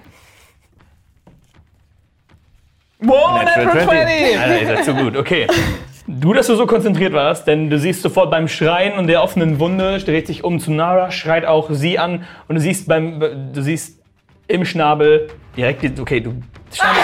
[2.99, 3.88] Wow, Natural Natural 20.
[3.88, 4.39] 20!
[4.39, 5.47] Alter, ihr seid so gut, okay.
[6.19, 9.60] Du, dass du so konzentriert warst, denn du siehst sofort beim Schreien und der offenen
[9.60, 13.62] Wunde, dreht sich um zu Nara, schreit auch sie an und du siehst beim, du
[13.62, 13.99] siehst
[14.47, 16.41] im Schnabel direkt, die, okay, du,
[16.73, 17.01] Schnabel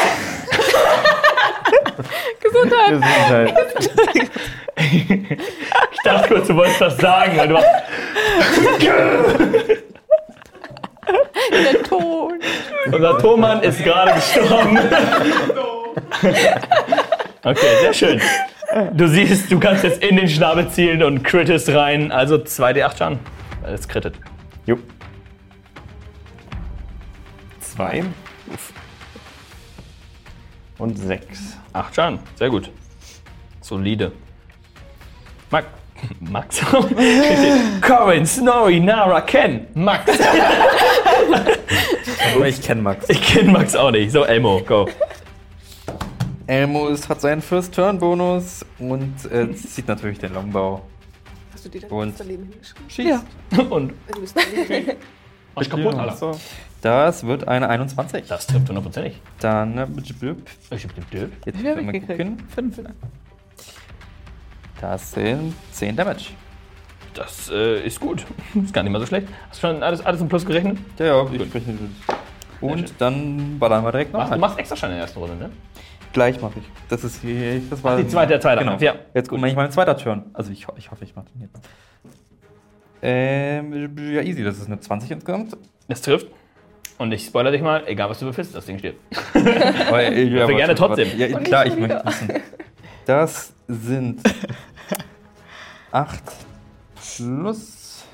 [2.41, 3.54] Gesundheit.
[3.76, 4.30] Gesundheit.
[5.91, 7.67] ich dachte kurz, du wolltest was sagen, weil du warst,
[11.52, 12.39] Der Ton.
[12.91, 14.80] unser Tormann ist gerade gestorben.
[17.45, 18.21] Okay, sehr schön.
[18.93, 23.19] Du siehst, du kannst jetzt in den Schnabel zielen und crittest rein, also 2d8 Schaden.
[23.65, 24.15] Es crittet.
[24.65, 24.79] Jo.
[27.59, 28.03] Zwei.
[30.79, 31.57] Und sechs.
[31.73, 32.71] 8 Schaden, sehr gut.
[33.62, 34.12] Solide.
[35.51, 35.67] Max.
[36.19, 36.62] Max.
[37.81, 40.12] Corin, Snorri, Nara, Ken, Max.
[42.36, 43.07] Aber ich kenne Max.
[43.07, 44.12] Ich kenne Max auch nicht.
[44.12, 44.89] So, Elmo, go.
[46.47, 50.82] Elmo ist, hat seinen First-Turn-Bonus und äh, zieht natürlich den Longbow.
[51.53, 52.43] Hast du dir das Und- daneben
[52.89, 52.89] hingeschrieben?
[52.89, 53.69] Schießt.
[53.71, 54.97] Und bist daneben.
[55.56, 56.15] mach kaputt, Alter.
[56.15, 56.39] So.
[56.82, 58.25] Das wird eine 21.
[58.27, 59.21] Das trifft hundertprozentig.
[59.39, 60.38] Dann, äh, blub.
[60.71, 61.32] Ich hab den Döp.
[61.45, 62.43] jetzt Wie hab mal gucken.
[62.53, 62.79] Fünf.
[64.82, 66.32] Das sind 10 Damage.
[67.13, 68.25] Das äh, ist gut.
[68.56, 69.27] Ist gar nicht mal so schlecht.
[69.49, 70.77] Hast du schon alles, alles im Plus gerechnet?
[70.99, 71.77] Ja, ja, ich rechne
[72.08, 72.15] das.
[72.60, 74.29] Und dann ballern wir direkt noch.
[74.29, 75.49] du machst extra Schaden in der ersten Runde, ne?
[76.13, 76.65] Gleich mache ich.
[76.89, 78.73] Das ist hier, das war die zweite- der zweite Genau.
[78.73, 78.95] Angriff, ja.
[79.13, 80.26] Jetzt gucken wir nicht mal ein zweiter Turn.
[80.34, 81.60] Also ich, ich hoffe, ich mache den jetzt.
[83.02, 84.43] Ähm, ja, easy.
[84.43, 85.58] Das ist eine 20 insgesamt.
[85.88, 86.28] Es trifft.
[86.99, 88.99] Und ich spoiler dich mal, egal was du befisst, das Ding stirbt.
[89.88, 91.10] Aber, äh, ja, gerne trotzdem.
[91.17, 92.30] Ja, klar, ich möchte wissen.
[93.06, 94.21] Das sind
[95.91, 96.23] 8
[96.95, 98.06] plus.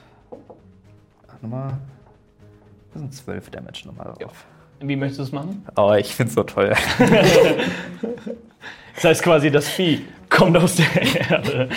[1.28, 1.74] Warte mal.
[2.94, 4.46] Das sind 12 Damage nochmal drauf.
[4.82, 5.66] Wie möchtest du es machen?
[5.76, 6.74] Oh, ich find's so toll.
[8.96, 11.70] Das heißt quasi, das Vieh kommt aus der Erde.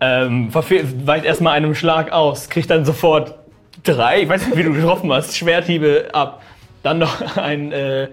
[0.00, 3.34] Ähm, weicht erstmal einem Schlag aus, kriegt dann sofort
[3.82, 6.40] drei, ich weiß nicht, wie du getroffen hast, Schwerthiebe ab.
[6.84, 8.10] Dann noch ein, äh,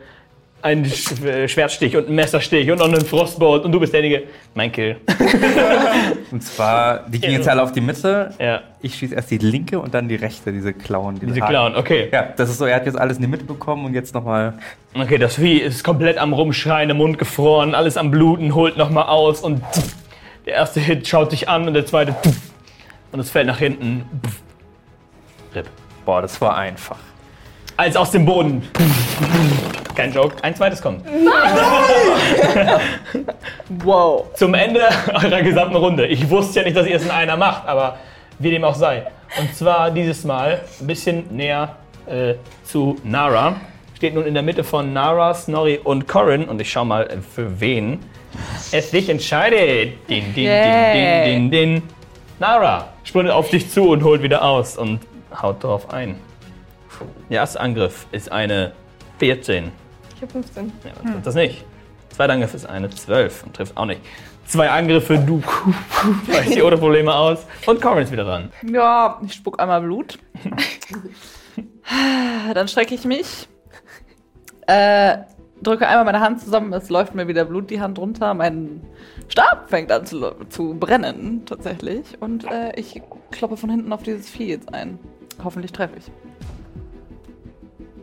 [0.63, 4.24] ein Sch äh, Schwertstich und ein Messerstich und noch einen Frostbolt und du bist derjenige.
[4.54, 4.97] Mein Kill.
[6.32, 8.32] Und zwar, die gehen jetzt alle auf die Mitte.
[8.39, 11.19] Ja, Ich schieße erst die linke und dann die rechte, diese Klauen.
[11.19, 11.50] diese Haken.
[11.50, 12.08] Clown, okay.
[12.12, 14.54] Ja, das ist so, er hat jetzt alles in die Mitte bekommen und jetzt nochmal.
[14.93, 19.06] Okay, das Vieh ist komplett am Rumschreien, im Mund gefroren, alles am Bluten, holt nochmal
[19.08, 19.62] aus und
[20.45, 22.15] der erste Hit schaut dich an und der zweite
[23.12, 24.04] und es fällt nach hinten.
[25.54, 25.67] Rip.
[26.06, 26.97] Boah, das war einfach.
[27.82, 28.62] Als aus dem Boden.
[29.96, 30.36] Kein Joke.
[30.44, 31.04] Ein zweites kommt.
[33.84, 34.26] Wow.
[34.36, 34.82] Zum Ende
[35.13, 36.06] eurer gesamten Runde.
[36.06, 37.98] Ich wusste ja nicht, dass ihr es in einer macht, aber
[38.38, 39.08] wie dem auch sei.
[39.39, 43.56] Und zwar dieses Mal ein bisschen näher äh, zu Nara.
[43.96, 46.44] Steht nun in der Mitte von Nara, Snorri und Corin.
[46.44, 47.98] Und ich schau mal, äh, für wen
[48.72, 50.08] es sich entscheidet.
[50.08, 50.94] Din, din, Yay.
[50.94, 51.84] din, din, din, din.
[52.38, 55.00] Nara sprintet auf dich zu und holt wieder aus und
[55.41, 56.31] haut drauf ein.
[57.32, 58.74] Der erste Angriff ist eine
[59.20, 59.72] 14.
[60.15, 60.74] Ich habe 15.
[60.84, 61.65] Ja, was trifft das nicht?
[62.10, 64.02] Zweiter Angriff ist eine 12 und trifft auch nicht.
[64.48, 65.41] Zwei Angriffe, du
[66.28, 67.46] weichst die ohne Probleme aus.
[67.65, 68.52] Und Corin ist wieder dran.
[68.70, 70.20] Ja, ich spuck einmal Blut.
[72.54, 73.48] Dann strecke ich mich.
[74.67, 75.20] Äh,
[75.62, 78.34] drücke einmal meine Hand zusammen, es läuft mir wieder Blut die Hand runter.
[78.34, 78.82] Mein
[79.30, 82.04] Stab fängt an zu, zu brennen, tatsächlich.
[82.20, 85.00] Und äh, ich kloppe von hinten auf dieses Vieh jetzt ein.
[85.41, 86.12] Hoffentlich treffe ich.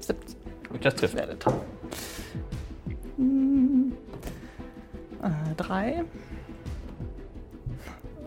[0.01, 0.37] 17
[0.81, 1.15] Das trifft.
[1.15, 1.37] werde.
[3.17, 3.93] Hm.
[5.23, 6.05] Äh, drei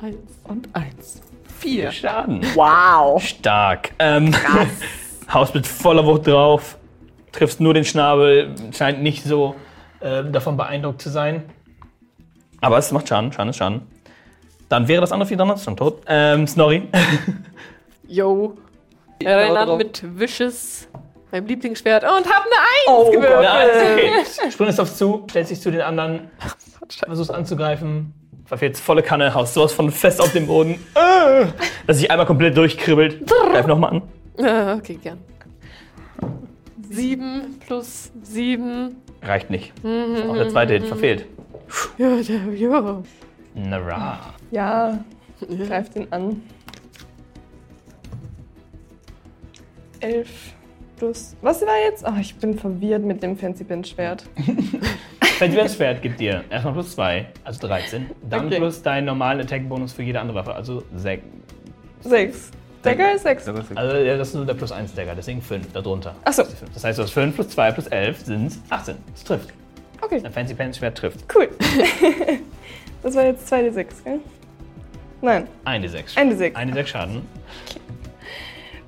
[0.01, 0.17] Eins.
[0.45, 1.21] und eins.
[1.59, 1.91] Vier.
[1.91, 2.41] Schaden.
[2.55, 3.21] Wow.
[3.21, 3.91] Stark.
[3.99, 4.33] Ähm,
[5.33, 6.77] haust mit voller Wucht drauf.
[7.31, 8.55] Triffst nur den Schnabel.
[8.73, 9.55] Scheint nicht so
[9.99, 11.43] äh, davon beeindruckt zu sein.
[12.61, 13.31] Aber es macht Schaden.
[13.31, 13.81] Schaden ist Schaden.
[14.69, 16.01] Dann wäre das andere Vieh dann schon tot.
[16.07, 16.87] Ähm, Snorri.
[18.07, 18.57] Yo.
[19.19, 19.77] Er drauf.
[19.77, 20.87] mit Wishes,
[21.31, 23.43] meinem Lieblingsschwert, und hab eine Eins Oh gewürfelt.
[23.43, 24.49] Ja, ist okay.
[24.51, 26.29] Sprintest auf zu, stellst dich zu den anderen,
[27.05, 28.13] versuchst anzugreifen,
[28.45, 31.45] verfehlst volle Kanne, haust sowas von fest auf den Boden, äh,
[31.87, 33.27] dass sich einmal komplett durchkribbelt.
[33.27, 34.01] Greif nochmal an.
[34.45, 35.19] Ah, okay, gern.
[36.89, 38.97] Sieben plus sieben.
[39.21, 39.71] Reicht nicht.
[39.83, 41.25] Auch der zweite Hit verfehlt.
[41.97, 43.03] Ja, ja, ja.
[43.53, 44.19] Nara.
[44.51, 44.99] Ja,
[45.67, 46.41] greift ihn an.
[50.01, 50.27] 11
[51.01, 51.35] plus.
[51.41, 52.05] Was war jetzt?
[52.05, 54.23] Ach, ich bin verwirrt mit dem Fancy Pin Schwert.
[55.39, 58.11] Dein Schwert gibt dir erstmal plus 2, also 13.
[58.29, 58.57] Dann Okay.
[58.57, 61.23] plus deinen normalen Attack-Bonus für jede andere Waffe, also 6.
[62.01, 62.51] 6.
[62.83, 63.47] Dagger ist 6.
[63.75, 66.13] Also ja, das ist nur der plus 1 Dagger, deswegen 5 darunter.
[66.23, 68.95] Achso, Das heißt, du hast 5 plus 2 plus 11 sind 18.
[69.13, 69.49] Das trifft.
[70.01, 71.25] okay, Ein Fancy Pants Schwert trifft.
[71.35, 71.49] cool.
[73.03, 74.19] Das war jetzt 2d6, gell?
[75.23, 76.15] Nein, Eine 6.
[76.15, 76.53] 1d6.
[76.53, 77.21] Eine 6 Schaden.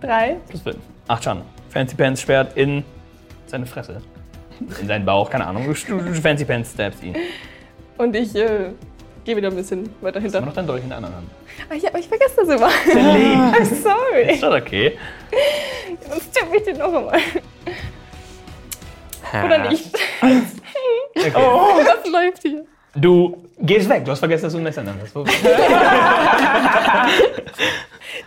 [0.02, 0.38] 3.
[0.50, 0.76] Plus 5.
[1.08, 1.42] 8 Schaden.
[1.74, 2.84] Fancy Pants Schwert in
[3.48, 4.02] seine Fresse.
[4.80, 5.74] In seinen Bauch, keine Ahnung.
[5.76, 7.16] Fancy Pants stabst ihn.
[7.98, 8.70] Und ich äh,
[9.26, 10.42] gehe wieder ein bisschen weiter Immer hinter.
[10.42, 11.28] noch dein Dolch in der anderen Hand.
[11.70, 12.68] Ah, ja, aber ich vergesse das immer.
[12.70, 14.34] I'm sorry.
[14.34, 14.98] Ist das okay?
[16.10, 17.20] Sonst tippe ich den noch einmal.
[19.46, 19.96] Oder nicht?
[20.22, 20.42] okay.
[21.34, 22.66] Was läuft hier?
[22.96, 24.06] Du gehst weg.
[24.06, 24.84] Du hast vergessen, dass du ein Messer.
[25.16, 25.26] Wo-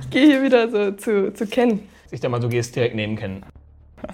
[0.00, 1.88] Ich gehe hier wieder so zu, zu Ken.
[2.10, 3.42] Ich dachte mal, du gehst direkt neben Ken.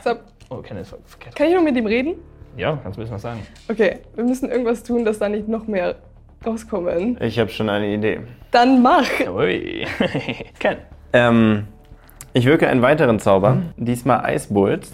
[0.04, 0.12] So,
[0.50, 1.34] Oh, Ken ist ver- verkehrt.
[1.36, 2.14] kann ich noch mit ihm reden?
[2.56, 3.40] Ja, kannst du ein bisschen was sagen.
[3.68, 5.96] Okay, wir müssen irgendwas tun, dass da nicht noch mehr
[6.44, 7.18] rauskommen.
[7.22, 8.20] Ich habe schon eine Idee.
[8.50, 9.08] Dann mach.
[9.28, 9.86] Ui.
[10.58, 10.76] Ken.
[11.14, 11.66] Ähm,
[12.34, 14.88] ich wirke einen weiteren Zauber, diesmal Eisbolt,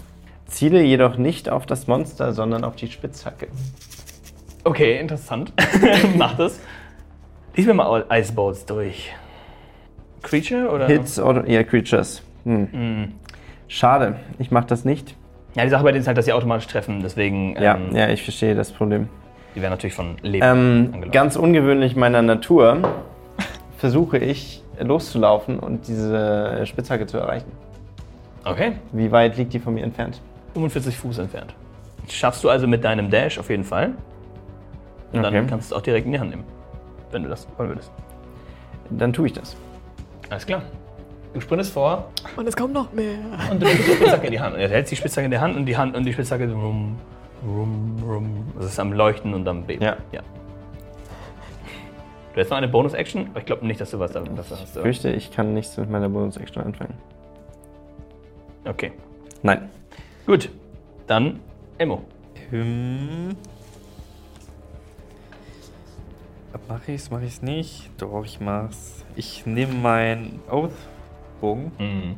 [0.45, 3.47] ziele jedoch nicht auf das Monster, sondern auf die Spitzhacke.
[4.63, 5.53] Okay, interessant.
[6.17, 6.59] Mach das.
[7.55, 9.13] Lies mir mal Ice Bolts durch.
[10.21, 10.87] Creature oder?
[10.87, 12.21] Hits oder ja, Creatures.
[12.43, 12.67] Hm.
[12.71, 13.13] Mhm.
[13.67, 15.15] Schade, ich mache das nicht.
[15.55, 17.01] Ja, die Sache bei denen ist halt, dass sie automatisch treffen.
[17.01, 19.09] Deswegen, Ja, ähm, ja, ich verstehe das Problem.
[19.55, 21.11] die werden natürlich von Leben Ähm, angelockt.
[21.11, 22.77] ganz ungewöhnlich meiner Natur
[23.77, 27.51] versuche ich loszulaufen und diese Spitzhacke zu erreichen.
[28.45, 30.21] Okay, Wie weit liegt die von mir entfernt?
[30.53, 31.53] 45 Fuß entfernt.
[32.09, 33.91] Schaffst du also mit deinem Dash auf jeden Fall.
[35.11, 35.31] Und Okay.
[35.33, 36.43] dann kannst du es auch direkt in die Hand nehmen.
[37.11, 37.91] Wenn du das wollen würdest.
[38.91, 39.55] Dann tue ich das.
[40.29, 40.61] Alles klar.
[41.33, 43.17] Du sprintest vor Und es kommt noch mehr.
[43.51, 44.55] und du nimmst die Spitzhacke in die Hand.
[44.55, 46.97] Und er hält die Spitzhacke in der Hand und die Hand und die Spitzhacke rum,
[47.45, 48.47] rum, rum.
[48.55, 49.83] Das ist am Leuchten und am Beben.
[49.83, 49.97] Ja.
[52.33, 54.51] Du hast noch eine Bonus-Action, aber ich glaube nicht, dass du was dafür hast.
[54.51, 56.93] Ich fürchte, ich kann nichts mit meiner Bonus-Action anfangen.
[58.65, 58.91] Okay.
[59.43, 59.69] Nein.
[60.25, 60.49] Gut.
[61.07, 61.39] Dann
[61.77, 62.03] Emo.
[62.49, 63.35] Hm.
[66.67, 67.89] Mach ich's, mach ich's nicht?
[67.97, 69.03] Doch, ich mach's.
[69.15, 70.39] Ich nehme meinen
[71.39, 71.71] Oath-Bogen.
[71.77, 72.15] Mhm.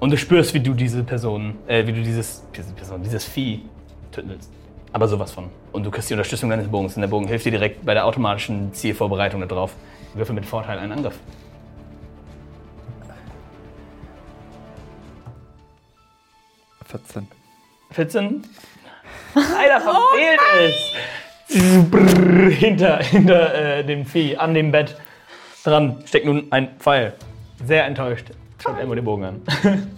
[0.00, 3.62] Und du spürst, wie du diese Person, äh, wie du dieses, diese Person, dieses Vieh
[4.14, 4.50] willst.
[4.92, 5.50] Aber sowas von.
[5.72, 6.96] Und du kriegst die Unterstützung deines Bogens.
[6.96, 9.74] Und der Bogen hilft dir direkt bei der automatischen Zielvorbereitung darauf.
[10.14, 11.14] Würfel mit Vorteil einen Angriff.
[11.14, 11.48] Mhm.
[16.86, 17.28] 14.
[17.90, 18.42] 14.
[19.34, 21.90] Leider verfehlt es.
[21.90, 24.96] Brrr, hinter hinter äh, dem Vieh, an dem Bett
[25.64, 27.14] dran steckt nun ein Pfeil.
[27.64, 28.30] Sehr enttäuscht.
[28.62, 29.42] Schaut Emo den Bogen an.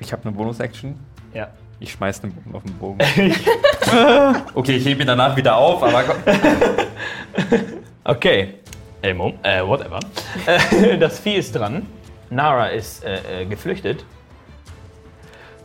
[0.00, 0.98] Ich habe eine Bonus-Action.
[1.32, 1.48] ja.
[1.80, 2.98] Ich schmeiß den Bogen auf den Bogen.
[4.54, 6.16] okay, ich hebe ihn danach wieder auf, aber komm.
[8.04, 8.54] Okay.
[9.02, 9.98] Elmo, äh, whatever.
[10.46, 11.86] Äh, das Vieh ist dran.
[12.30, 14.04] Nara ist äh, äh, geflüchtet.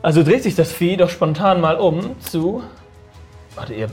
[0.02, 2.64] Also dreht sich das Vieh doch spontan mal um zu.
[3.56, 3.90] Warte, ihr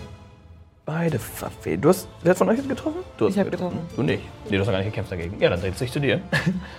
[0.86, 1.84] beide verfehlt.
[1.84, 2.08] Du hast.
[2.22, 3.00] Wer hat von euch jetzt getroffen?
[3.18, 3.80] Du hast Ich hab getroffen.
[3.94, 4.22] Du nicht.
[4.44, 5.38] Nee, du hast doch gar nicht gekämpft dagegen.
[5.40, 6.20] Ja, dann dreht es sich zu dir.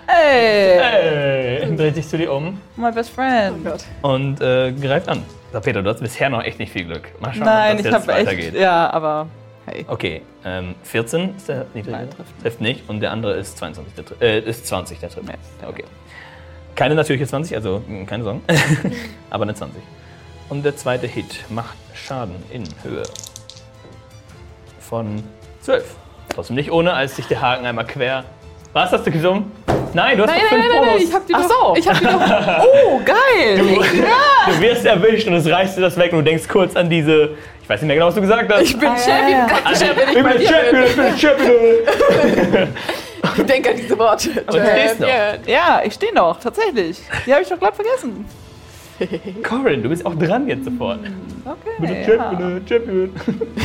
[0.07, 0.79] Ey,
[1.61, 3.63] Hey, dreht sich zu dir um my best friend.
[3.63, 3.83] Gott.
[4.01, 5.23] und äh, greift an.
[5.53, 7.09] So, Peter, du hast bisher noch echt nicht viel Glück.
[7.19, 8.27] Mal schauen, Nein, ob ich das jetzt habe echt.
[8.27, 8.53] weitergeht.
[8.55, 9.27] Ja, aber
[9.65, 9.85] hey.
[9.87, 11.91] Okay, ähm, 14 ist der niedrige?
[11.97, 12.41] Nein, trifft nicht.
[12.41, 12.89] trifft nicht.
[12.89, 15.27] Und der andere ist 22, der äh, ist 20, der trifft.
[15.61, 15.67] Ja.
[15.69, 15.83] Okay.
[16.75, 18.41] Keine natürliche 20, also mh, keine Sorgen.
[19.29, 19.81] Aber eine 20.
[20.49, 23.03] Und der zweite Hit macht Schaden in Höhe
[24.87, 25.23] von
[25.61, 25.83] 12.
[26.33, 28.23] Trotzdem nicht ohne, als sich der Haken einmal quer.
[28.73, 29.51] Was hast du gesungen?
[29.93, 30.93] Nein, du hast Nein, noch nein, 5 nein, nein, Bonus.
[30.93, 31.49] nein, ich hab die Ach doch.
[31.49, 31.75] so.
[31.79, 32.65] Ich hab die doch.
[32.87, 33.57] Oh, geil!
[34.47, 37.31] Du wirst erwischt und es reißt dir das weg und du denkst kurz an diese.
[37.63, 38.61] Ich weiß nicht mehr genau, was du gesagt hast.
[38.61, 39.29] Ich bin Ah, Champion.
[39.31, 39.75] ja, ja.
[39.75, 42.75] Champion, ich ich bin Champion, ich bin Champion.
[43.35, 43.47] bin.
[43.47, 44.29] Denk an diese Worte.
[44.45, 45.07] du stehst noch.
[45.47, 46.99] Ja, ich stehe noch, tatsächlich.
[47.25, 48.25] Die habe ich doch glatt vergessen.
[49.43, 50.99] Corin, du bist auch dran jetzt sofort.
[51.45, 52.05] Okay.
[52.05, 53.11] Champion, Champion.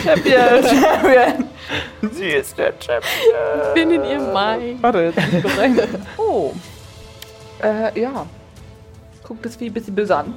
[0.04, 1.44] Champion, Champion.
[2.12, 3.74] Sie ist der Champion.
[3.74, 4.76] Bin in ihr Mai.
[4.80, 5.82] Warte, ich.
[6.18, 6.52] Oh.
[7.62, 8.26] Äh, ja.
[9.24, 10.34] Guckt das Vieh ein bisschen böse an.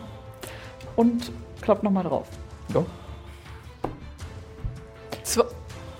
[0.95, 1.31] Und
[1.61, 2.27] klopft nochmal drauf.
[2.71, 2.85] Go.
[5.23, 5.45] Zwa-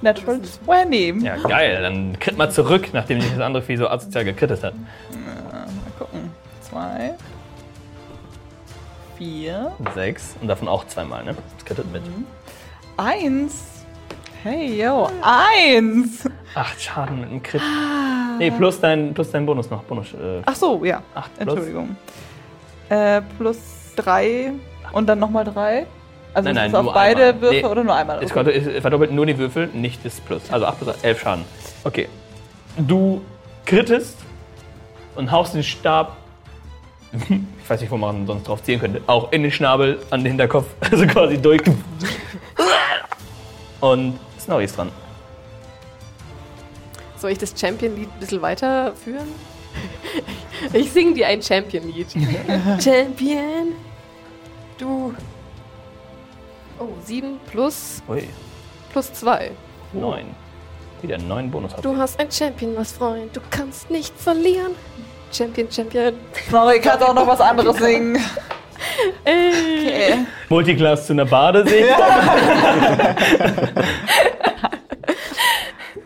[0.02, 1.22] Natural 20.
[1.24, 1.82] Ja, geil.
[1.82, 4.74] Dann kritt mal zurück, nachdem sich das andere Vieh so asozial gekrittet hat.
[4.76, 5.66] Mal
[5.98, 6.30] gucken.
[6.62, 7.16] Zwei.
[9.18, 9.72] Vier.
[9.94, 10.36] Sechs.
[10.42, 11.36] Und davon auch zweimal, ne?
[11.58, 12.02] Das krittet mit.
[12.98, 13.64] Eins.
[14.44, 15.10] Hey, yo.
[15.22, 16.24] Eins.
[16.54, 17.62] Acht Schaden mit einem Crit.
[18.38, 19.84] Nee, plus dein, plus dein Bonus noch.
[19.84, 20.14] Bonus.
[20.14, 21.02] Äh, Ach so, ja.
[21.16, 21.48] acht plus.
[21.48, 21.96] Entschuldigung.
[22.90, 23.58] Äh, plus
[23.96, 24.52] drei
[24.92, 25.88] und dann nochmal drei.
[26.34, 27.42] Also Nein, ist nein, es auf nur beide einmal.
[27.42, 27.64] Würfe Nee.
[27.66, 28.18] oder nur einmal?
[28.18, 28.34] Es Okay.
[28.34, 30.52] konnte- es verdoppelt nur die Würfel, nicht das Plus.
[30.52, 31.46] Also 8 plus 11 Schaden.
[31.86, 32.10] Okay.
[32.78, 33.22] Du
[33.66, 34.18] krittest
[35.16, 36.18] und haust den Stab,
[37.64, 40.32] ich weiß nicht, wo man sonst drauf zielen könnte, auch in den Schnabel, an den
[40.32, 41.62] Hinterkopf, also quasi durch.
[43.82, 44.92] Und Snorri ist dran.
[47.18, 49.28] Soll ich das Champion-Lied ein bisschen weiterführen?
[50.74, 52.08] Ich singe dir ein Champion-Lied.
[52.84, 53.74] Champion,
[54.78, 55.14] du.
[56.80, 58.28] Oh, 7 plus, Ui,
[58.92, 59.52] plus 2.
[59.94, 60.26] neun.
[61.02, 63.36] Wieder einen neuen Bonus Du hast ein Champion, was Freund.
[63.36, 64.74] Du kannst nicht verlieren.
[65.36, 66.14] Champion, Champion.
[66.48, 68.18] Snorri kann auch noch was anderes singen.
[69.26, 69.52] Ey.
[69.86, 70.26] Okay.
[70.50, 71.86] Multiclass zu einer Bade ich.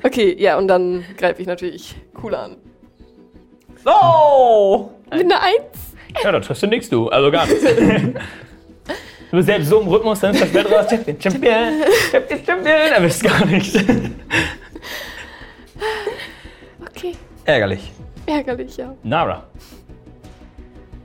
[0.02, 2.56] Okay, ja, und dann greife ich natürlich cool an.
[3.84, 4.94] So!
[5.12, 5.54] Mit einer 1.
[6.24, 7.10] Ja, da triffst du nichts, du.
[7.10, 7.62] Also gar nichts.
[7.63, 10.86] Du bist selbst so im Rhythmus, dann ist das Bett raus.
[10.89, 12.92] Champion, Champion, Champion, Champion.
[12.96, 13.76] Erwischt gar nichts.
[16.89, 17.15] Okay,
[17.46, 17.92] Ärgerlich.
[18.30, 18.96] Ärgerlich, ja.
[19.04, 19.44] Nara.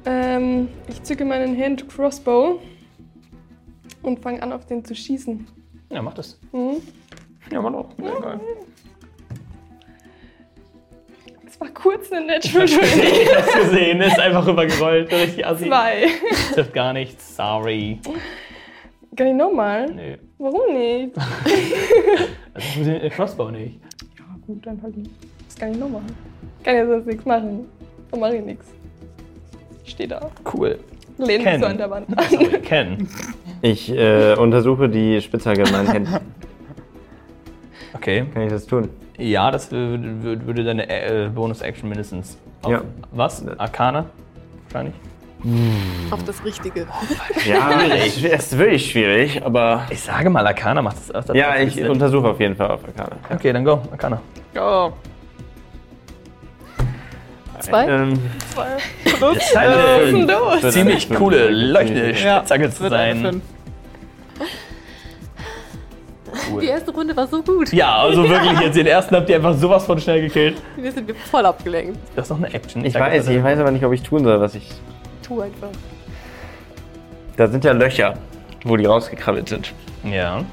[0.07, 2.61] Ähm, ich zücke meinen Hand Crossbow
[4.03, 5.47] und fange an, auf den zu schießen.
[5.91, 6.39] Ja, mach das.
[6.53, 6.77] Mhm.
[7.51, 7.89] Ja, mach doch.
[8.03, 8.41] Ja, geil.
[11.45, 13.05] Das war kurz eine Natural 20.
[13.05, 15.11] Ich hab's gesehen, ist einfach rübergerollt.
[15.13, 15.67] Richtig assi.
[15.67, 16.09] Zwei.
[16.53, 17.37] Trifft gar nichts.
[17.37, 18.01] Sorry.
[19.17, 19.91] Kann ich nochmal?
[19.91, 20.17] Nö.
[20.39, 21.17] Warum nicht?
[22.77, 23.79] Mit dem Crossbow nicht.
[24.19, 25.11] Ja, gut, dann halt nicht.
[25.55, 26.03] Das kann ich nochmal.
[26.65, 27.67] Kann ja sonst nichts machen.
[28.11, 28.67] Dann mache ich nichts.
[29.85, 30.29] Ich stehe da.
[30.53, 30.81] Cool.
[31.17, 31.53] Lehne Ken.
[31.53, 32.25] mich so an der Wand an.
[32.29, 33.09] Sorry, Ken.
[33.63, 36.17] Ich äh, untersuche die Spitzhacke in meinen Händen.
[37.95, 38.25] Okay.
[38.35, 38.89] Kann ich das tun?
[39.17, 42.37] Ja, das würde, deine äh, Bonus-Action mindestens.
[42.63, 42.83] Auf Ja.
[43.13, 43.47] Was?
[43.57, 44.07] Arcana?
[44.65, 44.95] Wahrscheinlich.
[46.11, 46.89] Auf das Richtige.
[47.47, 49.87] Ja, es ist wirklich schwierig, aber.
[49.91, 51.37] Ich sage mal, Arcana macht das öfter.
[51.37, 53.17] Ja, ich untersuche auf jeden Fall auf Arcana.
[53.31, 53.37] Ja.
[53.37, 53.81] Okay, dann go.
[53.93, 54.21] Arcana.
[54.59, 54.91] Oh.
[57.61, 57.87] Zwei?
[57.87, 58.19] Ähm,
[59.21, 59.77] Das ist eine
[60.27, 60.63] los?
[60.63, 63.21] wird ziemlich coole, leuchtende Spitzhacke zu sein.
[63.23, 63.43] fünf.
[66.61, 67.73] Die erste Runde war so gut.
[67.73, 70.61] Ja, also wirklich, jetzt den ersten habt ihr einfach sowas von schnell gekillt.
[70.77, 71.99] Wir sind voll abgelenkt.
[72.17, 72.85] Das ist noch eine Action.
[72.85, 74.69] Ich sag, weiß, ich weiß aber nicht, ob ich tun soll, was ich.
[75.27, 75.69] Tu einfach.
[77.37, 78.15] Da sind ja Löcher,
[78.65, 79.73] wo die rausgekrabbelt sind.
[80.05, 80.45] Ja.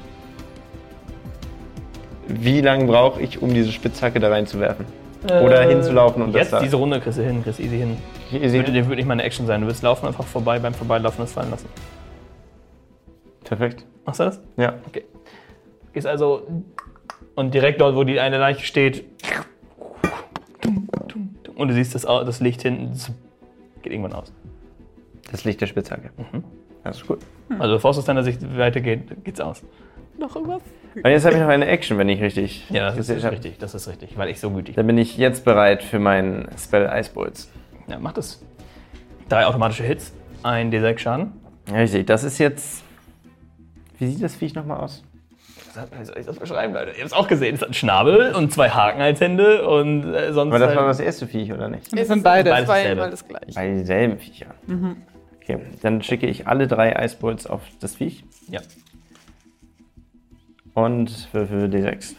[2.28, 4.86] Wie lange brauche ich, um diese Spitzhacke da reinzuwerfen?
[5.24, 7.96] Oder hinzulaufen und das Jetzt da- diese Runde kriegst du hin, kriegst easy hin.
[8.32, 8.58] Easy.
[8.58, 9.60] Würde, dir würde nicht meine Action sein.
[9.60, 11.68] Du willst laufen, einfach vorbei, beim Vorbeilaufen das fallen lassen.
[13.44, 13.86] Perfekt.
[14.04, 14.40] Machst du das?
[14.56, 14.74] Ja.
[14.86, 15.04] Okay.
[15.92, 16.46] Gehst also
[17.34, 19.04] und direkt dort, wo die eine Leiche steht.
[21.54, 22.90] Und du siehst das, das Licht hinten.
[22.92, 23.10] das
[23.82, 24.32] Geht irgendwann aus.
[25.30, 26.10] Das Licht der Spitzhacke.
[26.84, 27.20] Das ist gut.
[27.58, 29.62] Also bevor es aus deiner Sicht weitergeht, geht's aus.
[30.22, 30.62] Noch irgendwas?
[30.94, 32.64] Und jetzt habe ich noch eine Action, wenn ich richtig.
[32.70, 33.34] Ja, das ist, habe.
[33.34, 33.58] richtig.
[33.58, 34.74] Das ist richtig, weil ich so gütig bin.
[34.76, 37.50] Dann bin ich jetzt bereit für meinen Spell Ice Bolts.
[37.88, 38.40] Ja, mach das.
[39.28, 41.32] Drei automatische Hits, ein D6 Schaden.
[41.72, 42.84] Richtig, das ist jetzt.
[43.98, 45.02] Wie sieht das Viech nochmal aus?
[45.98, 46.90] Wie soll ich das beschreiben, Leute?
[46.90, 47.54] Ihr habt es auch gesehen.
[47.54, 50.50] Es hat einen Schnabel und zwei Haken als Hände und äh, sonst.
[50.54, 51.96] Aber das war halt- das erste Viech, oder nicht?
[51.98, 52.50] Das sind beide.
[52.50, 52.66] Beides.
[52.66, 53.52] Zweimal das gleiche.
[53.54, 54.54] Bei dieselben Viecher.
[55.42, 58.60] Okay, dann schicke ich alle drei Ice Bolts auf das Viech Ja.
[60.74, 62.14] Und würfel D6.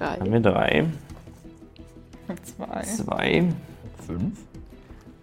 [0.00, 0.32] Haben Drei.
[0.32, 0.86] wir drei,
[2.42, 2.82] Zwei.
[2.82, 3.44] zwei
[4.06, 4.38] Fünf.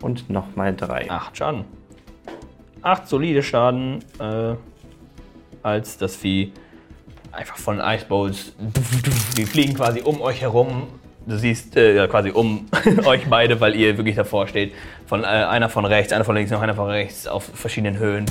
[0.01, 1.09] und nochmal drei.
[1.09, 1.65] Acht Schaden.
[2.81, 4.55] Acht solide Schaden, äh,
[5.63, 6.53] als das Vieh
[7.31, 8.53] einfach von Icebowls.
[9.35, 10.87] Die fliegen quasi um euch herum.
[11.27, 12.67] Du siehst äh, quasi um
[13.05, 14.73] euch beide, weil ihr wirklich davor steht.
[15.05, 18.25] Von äh, einer von rechts, einer von links, noch einer von rechts auf verschiedenen Höhen.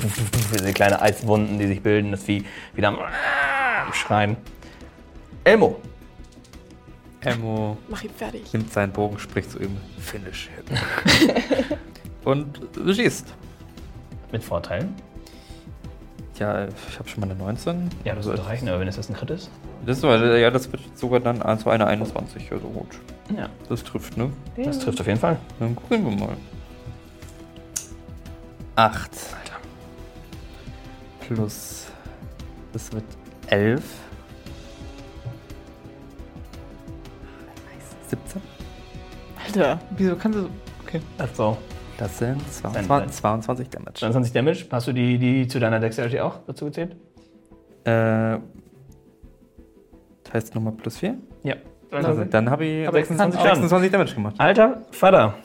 [0.51, 2.09] Diese kleine Eiswunden, die sich bilden.
[2.09, 4.35] Das Vieh wieder am, am Schreien.
[5.43, 5.79] Elmo.
[7.21, 8.51] Elmo Mach ihn fertig.
[8.51, 9.77] nimmt seinen Bogen, spricht zu ihm.
[9.99, 11.37] Finish him.
[12.23, 13.31] Und du schießt.
[14.31, 14.95] Mit Vorteilen.
[16.39, 17.89] Ja, ich habe schon mal eine 19.
[18.03, 19.49] Ja, das sollte reichen, aber wenn es jetzt ein Crit ist.
[19.85, 22.51] Das, ist, aber- ja, das wird sogar dann also eine 21.
[22.51, 22.87] Also gut.
[23.35, 24.31] Ja, Das trifft, ne?
[24.55, 25.37] das trifft auf jeden Fall.
[25.59, 26.37] Dann gucken wir mal.
[28.75, 29.09] 8.
[31.21, 31.85] Plus.
[32.71, 33.03] Das wird
[33.47, 33.83] 11.
[38.09, 38.41] 17.
[39.45, 40.49] Alter, wieso kannst du so.
[40.85, 41.01] Okay.
[41.17, 41.57] Also,
[41.97, 43.93] Das sind Dann- 22, 22 Damage.
[43.95, 44.65] 22 Damage.
[44.71, 46.95] Hast du die, die zu deiner Dexterity auch dazu gezählt?
[47.85, 48.37] Äh,
[50.23, 51.15] das heißt nochmal plus 4?
[51.43, 51.55] Ja.
[51.91, 53.55] Also, dann habe ich Aber 26, Schaden.
[53.55, 54.35] 26 Damage gemacht.
[54.37, 55.35] Alter Vater.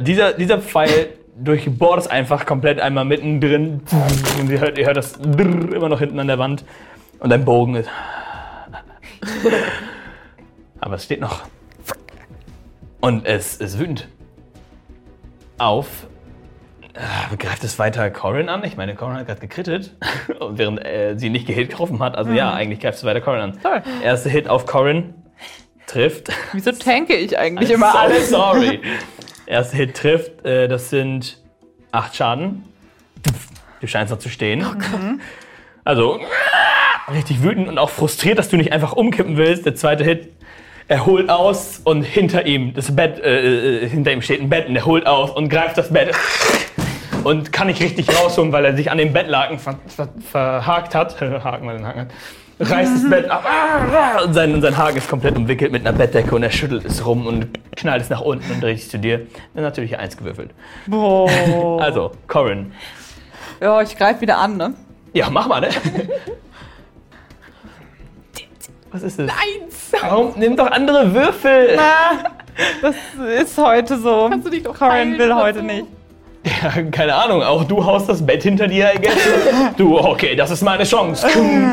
[0.00, 3.82] Dieser, dieser Pfeil durchbohrt es einfach komplett einmal mittendrin.
[4.40, 6.64] Und ihr hört, ihr hört das immer noch hinten an der Wand.
[7.20, 7.88] Und dein Bogen ist.
[10.80, 11.42] Aber es steht noch.
[13.00, 14.08] Und es ist wütend.
[15.58, 16.06] Auf.
[17.38, 18.64] greift es weiter Corin an?
[18.64, 19.96] Ich meine, Corin hat gerade gekrittet,
[20.50, 22.16] während äh, sie nicht gehit getroffen hat.
[22.16, 23.58] Also ja, eigentlich greift es weiter Corin an.
[23.62, 23.82] Toll.
[24.02, 25.14] Erster Hit auf Corin
[25.86, 26.28] trifft.
[26.52, 28.30] Wieso tanke ich eigentlich I'm immer so alles?
[28.30, 28.80] Sorry.
[29.46, 31.38] Erster Hit trifft, äh, das sind
[31.92, 32.64] acht Schaden.
[33.80, 34.64] Du scheinst noch zu stehen.
[35.84, 36.20] Also
[37.12, 39.64] richtig wütend und auch frustriert, dass du nicht einfach umkippen willst.
[39.66, 40.30] Der zweite Hit,
[40.88, 44.68] er holt aus und hinter ihm das Bett, äh, äh, hinter ihm steht ein Bett
[44.68, 46.14] und er holt aus und greift das Bett
[47.24, 51.20] und kann nicht richtig rausholen, weil er sich an dem Bettlaken ver ver verhakt hat.
[51.20, 52.08] Haken, weil er einen Haken hat.
[52.58, 56.34] Reißt das Bett ab ah, und sein, sein Haken ist komplett umwickelt mit einer Bettdecke
[56.34, 59.26] und er schüttelt es rum und knallt es nach unten und dreht sich zu dir.
[59.54, 60.52] Dann natürlich eins gewürfelt.
[60.86, 61.82] Boah.
[61.82, 62.72] Also, Corin.
[63.60, 64.74] Ja, ich greife wieder an, ne?
[65.12, 65.68] Ja, mach mal, ne?
[68.92, 69.28] Was ist das?
[69.30, 69.92] Eins!
[70.00, 70.32] Warum?
[70.36, 71.78] Nimm doch andere Würfel!
[72.80, 72.94] Das
[73.42, 74.28] ist heute so.
[74.30, 75.64] Kannst du dich doch Corin heilen will heute so?
[75.66, 75.84] nicht.
[76.44, 79.14] Ja, keine Ahnung, auch du haust das Bett hinter dir, I guess.
[79.76, 81.26] Du, okay, das ist meine Chance.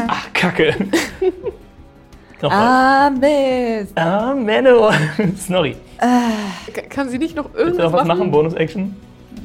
[0.10, 0.76] Ach, Kacke.
[2.42, 2.60] Nochmal.
[2.60, 3.98] Ah, Mist.
[3.98, 4.92] Ah, Menno.
[5.40, 5.78] Snorri.
[6.00, 8.20] Ka- Kann sie nicht noch Willst du irgendwas noch was machen?
[8.20, 8.32] machen?
[8.32, 8.96] Bonus-Action?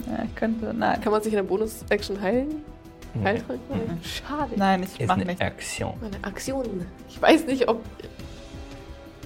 [0.09, 0.75] Ja, ich könnte.
[0.77, 1.01] Nein.
[1.01, 2.64] Kann man sich in der Bonus-Action heilen?
[3.25, 3.61] Heiltrank?
[3.69, 4.01] Nein.
[4.03, 4.53] Schade.
[4.57, 5.41] Nein, ich Ist mach eine nicht.
[5.43, 5.95] Aktion.
[6.01, 6.87] Meine Aktion.
[7.09, 7.83] Ich weiß nicht, ob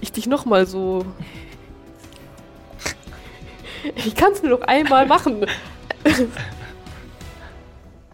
[0.00, 1.04] ich dich noch mal so...
[3.96, 5.40] Ich kann es nur noch einmal machen.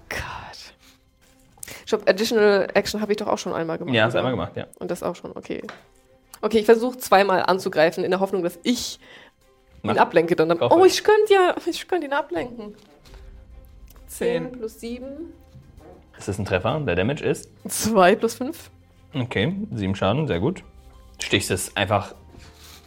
[0.08, 0.72] Gott.
[1.84, 3.94] Stopp, Additional Action habe ich doch auch schon einmal gemacht.
[3.94, 4.66] Ja, hast du einmal gemacht, ja.
[4.78, 5.62] Und das auch schon, okay.
[6.40, 8.98] Okay, ich versuche zweimal anzugreifen, in der Hoffnung, dass ich
[9.82, 9.94] Mach.
[9.94, 10.36] ihn ablenke.
[10.36, 12.74] Dann, dann, oh, ich könnte ja, ich könnte ihn ablenken.
[14.06, 14.52] 10 Zehn.
[14.52, 15.32] plus 7.
[16.18, 16.80] Das ist ein Treffer.
[16.80, 17.48] Der Damage ist.
[17.66, 18.70] 2 plus 5.
[19.14, 20.62] Okay, sieben Schaden, sehr gut.
[21.22, 22.14] Stichst es einfach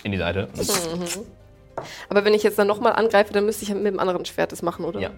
[0.04, 0.50] in die Seite.
[2.10, 4.62] Aber wenn ich jetzt dann nochmal angreife, dann müsste ich mit dem anderen Schwert das
[4.62, 5.00] machen, oder?
[5.00, 5.10] Ja.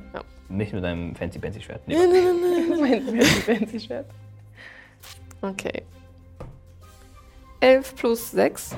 [0.49, 1.81] Nicht mit deinem fancy-fancy-Schwert.
[1.87, 1.97] Nee,
[2.79, 4.05] Mein fancy Schwert.
[5.41, 5.83] Okay.
[7.59, 8.75] 11 plus 6.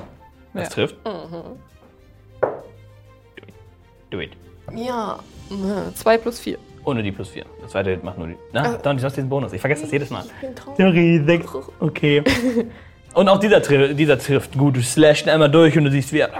[0.54, 0.68] das Ja.
[0.70, 0.96] trifft.
[4.10, 4.32] Do it.
[4.74, 5.18] Ja.
[5.94, 6.58] 2 plus 4.
[6.86, 7.44] Ohne die plus 4.
[7.60, 8.36] Das zweite Hit macht nur die.
[8.52, 8.78] Na, Ah.
[8.82, 9.52] dann, du hast diesen Bonus.
[9.52, 10.24] Ich vergesse das jedes Mal.
[10.24, 10.76] Ich bin traurig.
[10.78, 11.46] Sorry, sechs.
[11.80, 12.22] Okay.
[13.14, 14.76] Und auch dieser, tri dieser trifft gut.
[14.76, 16.30] Du slashst einmal durch und du siehst, wie er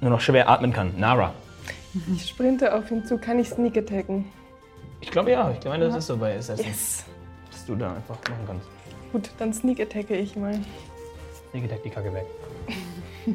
[0.00, 0.94] nur noch schwer atmen kann.
[0.98, 1.34] Nara.
[2.16, 3.18] Ich sprinte auf ihn zu.
[3.18, 4.24] Kann ich Sneak attacken?
[5.02, 5.52] Ich glaube ja.
[5.58, 6.64] Ich meine, das ist so bei Assassin.
[6.66, 7.04] Yes.
[7.50, 8.66] Dass du da einfach machen kannst.
[9.12, 10.58] Gut, dann Sneak attacke ich mal.
[11.52, 12.24] Nee, gedeckt die Kacke weg.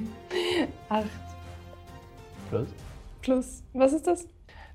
[0.90, 1.06] Acht
[2.50, 2.68] Plus.
[3.22, 3.64] plus.
[3.74, 4.28] Was ist das?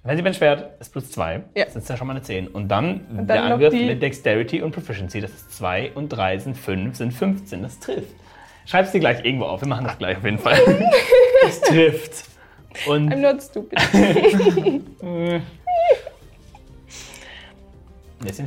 [0.05, 1.43] Wenn sie beim Schwert ist plus 2.
[1.55, 1.65] Ja.
[1.65, 2.49] Das ist ja schon mal eine 10.
[2.49, 5.21] Und dann, dann der Angriff mit Dexterity und Proficiency.
[5.21, 7.63] Das ist 2 und 3 sind 5, sind 15.
[7.63, 8.15] Das trifft.
[8.65, 9.61] Schreib's dir gleich irgendwo auf.
[9.61, 10.59] Wir machen das gleich auf jeden Fall.
[11.43, 12.25] Das trifft.
[12.89, 13.79] Und I'm not stupid.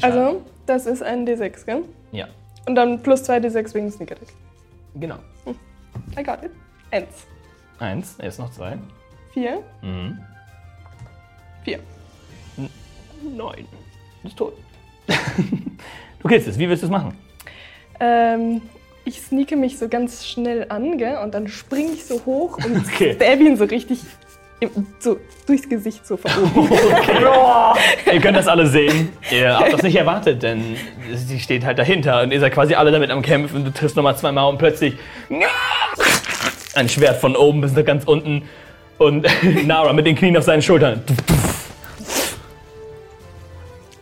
[0.01, 1.83] Also, das ist ein D6, gell?
[2.11, 2.27] ja,
[2.67, 4.27] Und dann plus 2 D6 wegen Sneak Attack.
[4.95, 5.15] genau.
[6.17, 6.51] I got it.
[6.91, 7.25] Eins.
[7.79, 8.77] Eins, jetzt noch zwei.
[9.33, 9.63] Vier.
[9.81, 10.19] Mhm.
[11.63, 11.79] Vier.
[13.35, 13.57] Neun.
[13.59, 14.53] Du bist tot.
[16.21, 16.57] du killst es.
[16.57, 17.15] Wie willst du es machen?
[17.99, 18.61] Ähm,
[19.05, 21.17] ich sneake mich so ganz schnell an, gell?
[21.17, 23.13] Und dann springe ich so hoch und Okay.
[23.15, 23.99] stab ihn so richtig
[24.59, 26.69] im, so durchs Gesicht so von oben.
[28.11, 29.09] Ihr könnt das alle sehen.
[29.31, 30.75] Ihr habt das nicht erwartet, denn
[31.15, 33.65] sie steht halt dahinter und ihr seid quasi alle damit am Kämpfen.
[33.65, 34.95] Du triffst nochmal zweimal und plötzlich
[36.75, 38.43] ein Schwert von oben bis nach ganz unten
[38.99, 39.25] und
[39.65, 41.01] Nara mit den Knien auf seinen Schultern.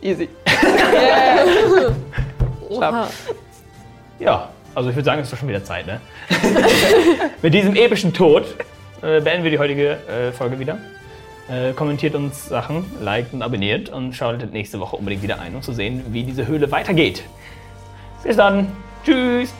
[0.02, 0.28] Easy.
[2.70, 3.08] Oha.
[4.18, 6.00] Ja, also ich würde sagen, es ist doch schon wieder Zeit, ne?
[7.42, 8.44] Mit diesem epischen Tod
[9.02, 10.78] äh, beenden wir die heutige äh, Folge wieder.
[11.50, 15.62] Äh, kommentiert uns Sachen, liked und abonniert und schaltet nächste Woche unbedingt wieder ein, um
[15.62, 17.24] zu sehen, wie diese Höhle weitergeht.
[18.22, 18.68] Bis dann.
[19.04, 19.52] Tschüss.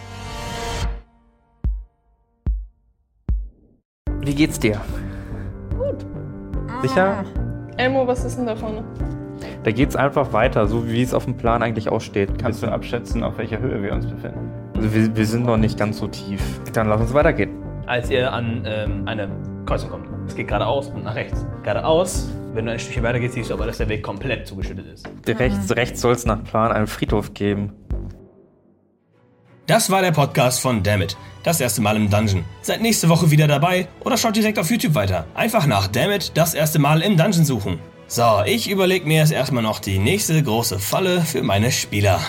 [4.21, 4.81] Wie geht's dir?
[5.77, 6.07] Gut.
[6.83, 7.25] Sicher?
[7.77, 8.85] Elmo, was ist denn da vorne?
[9.63, 12.39] Da geht's einfach weiter, so wie es auf dem Plan eigentlich aussteht.
[12.41, 14.51] Kannst du abschätzen, auf welcher Höhe wir uns befinden?
[14.75, 16.41] Also wir, wir sind noch nicht ganz so tief.
[16.73, 17.51] Dann lass uns weitergehen.
[17.87, 19.29] Als ihr an ähm, eine
[19.67, 20.09] Kreuzung kommt.
[20.27, 21.45] Es geht geradeaus und nach rechts.
[21.63, 24.87] Geradeaus, wenn du ein Stückchen weiter gehst, siehst du aber, dass der Weg komplett zugeschüttet
[24.87, 25.09] ist.
[25.29, 27.73] Rechts, rechts soll es nach Plan einen Friedhof geben.
[29.67, 31.17] Das war der Podcast von Dammit.
[31.43, 32.45] Das erste Mal im Dungeon.
[32.63, 35.27] Seid nächste Woche wieder dabei oder schaut direkt auf YouTube weiter.
[35.35, 37.79] Einfach nach Dammit das erste Mal im Dungeon suchen.
[38.13, 42.21] So, ich überlege mir jetzt erstmal noch die nächste große Falle für meine Spieler.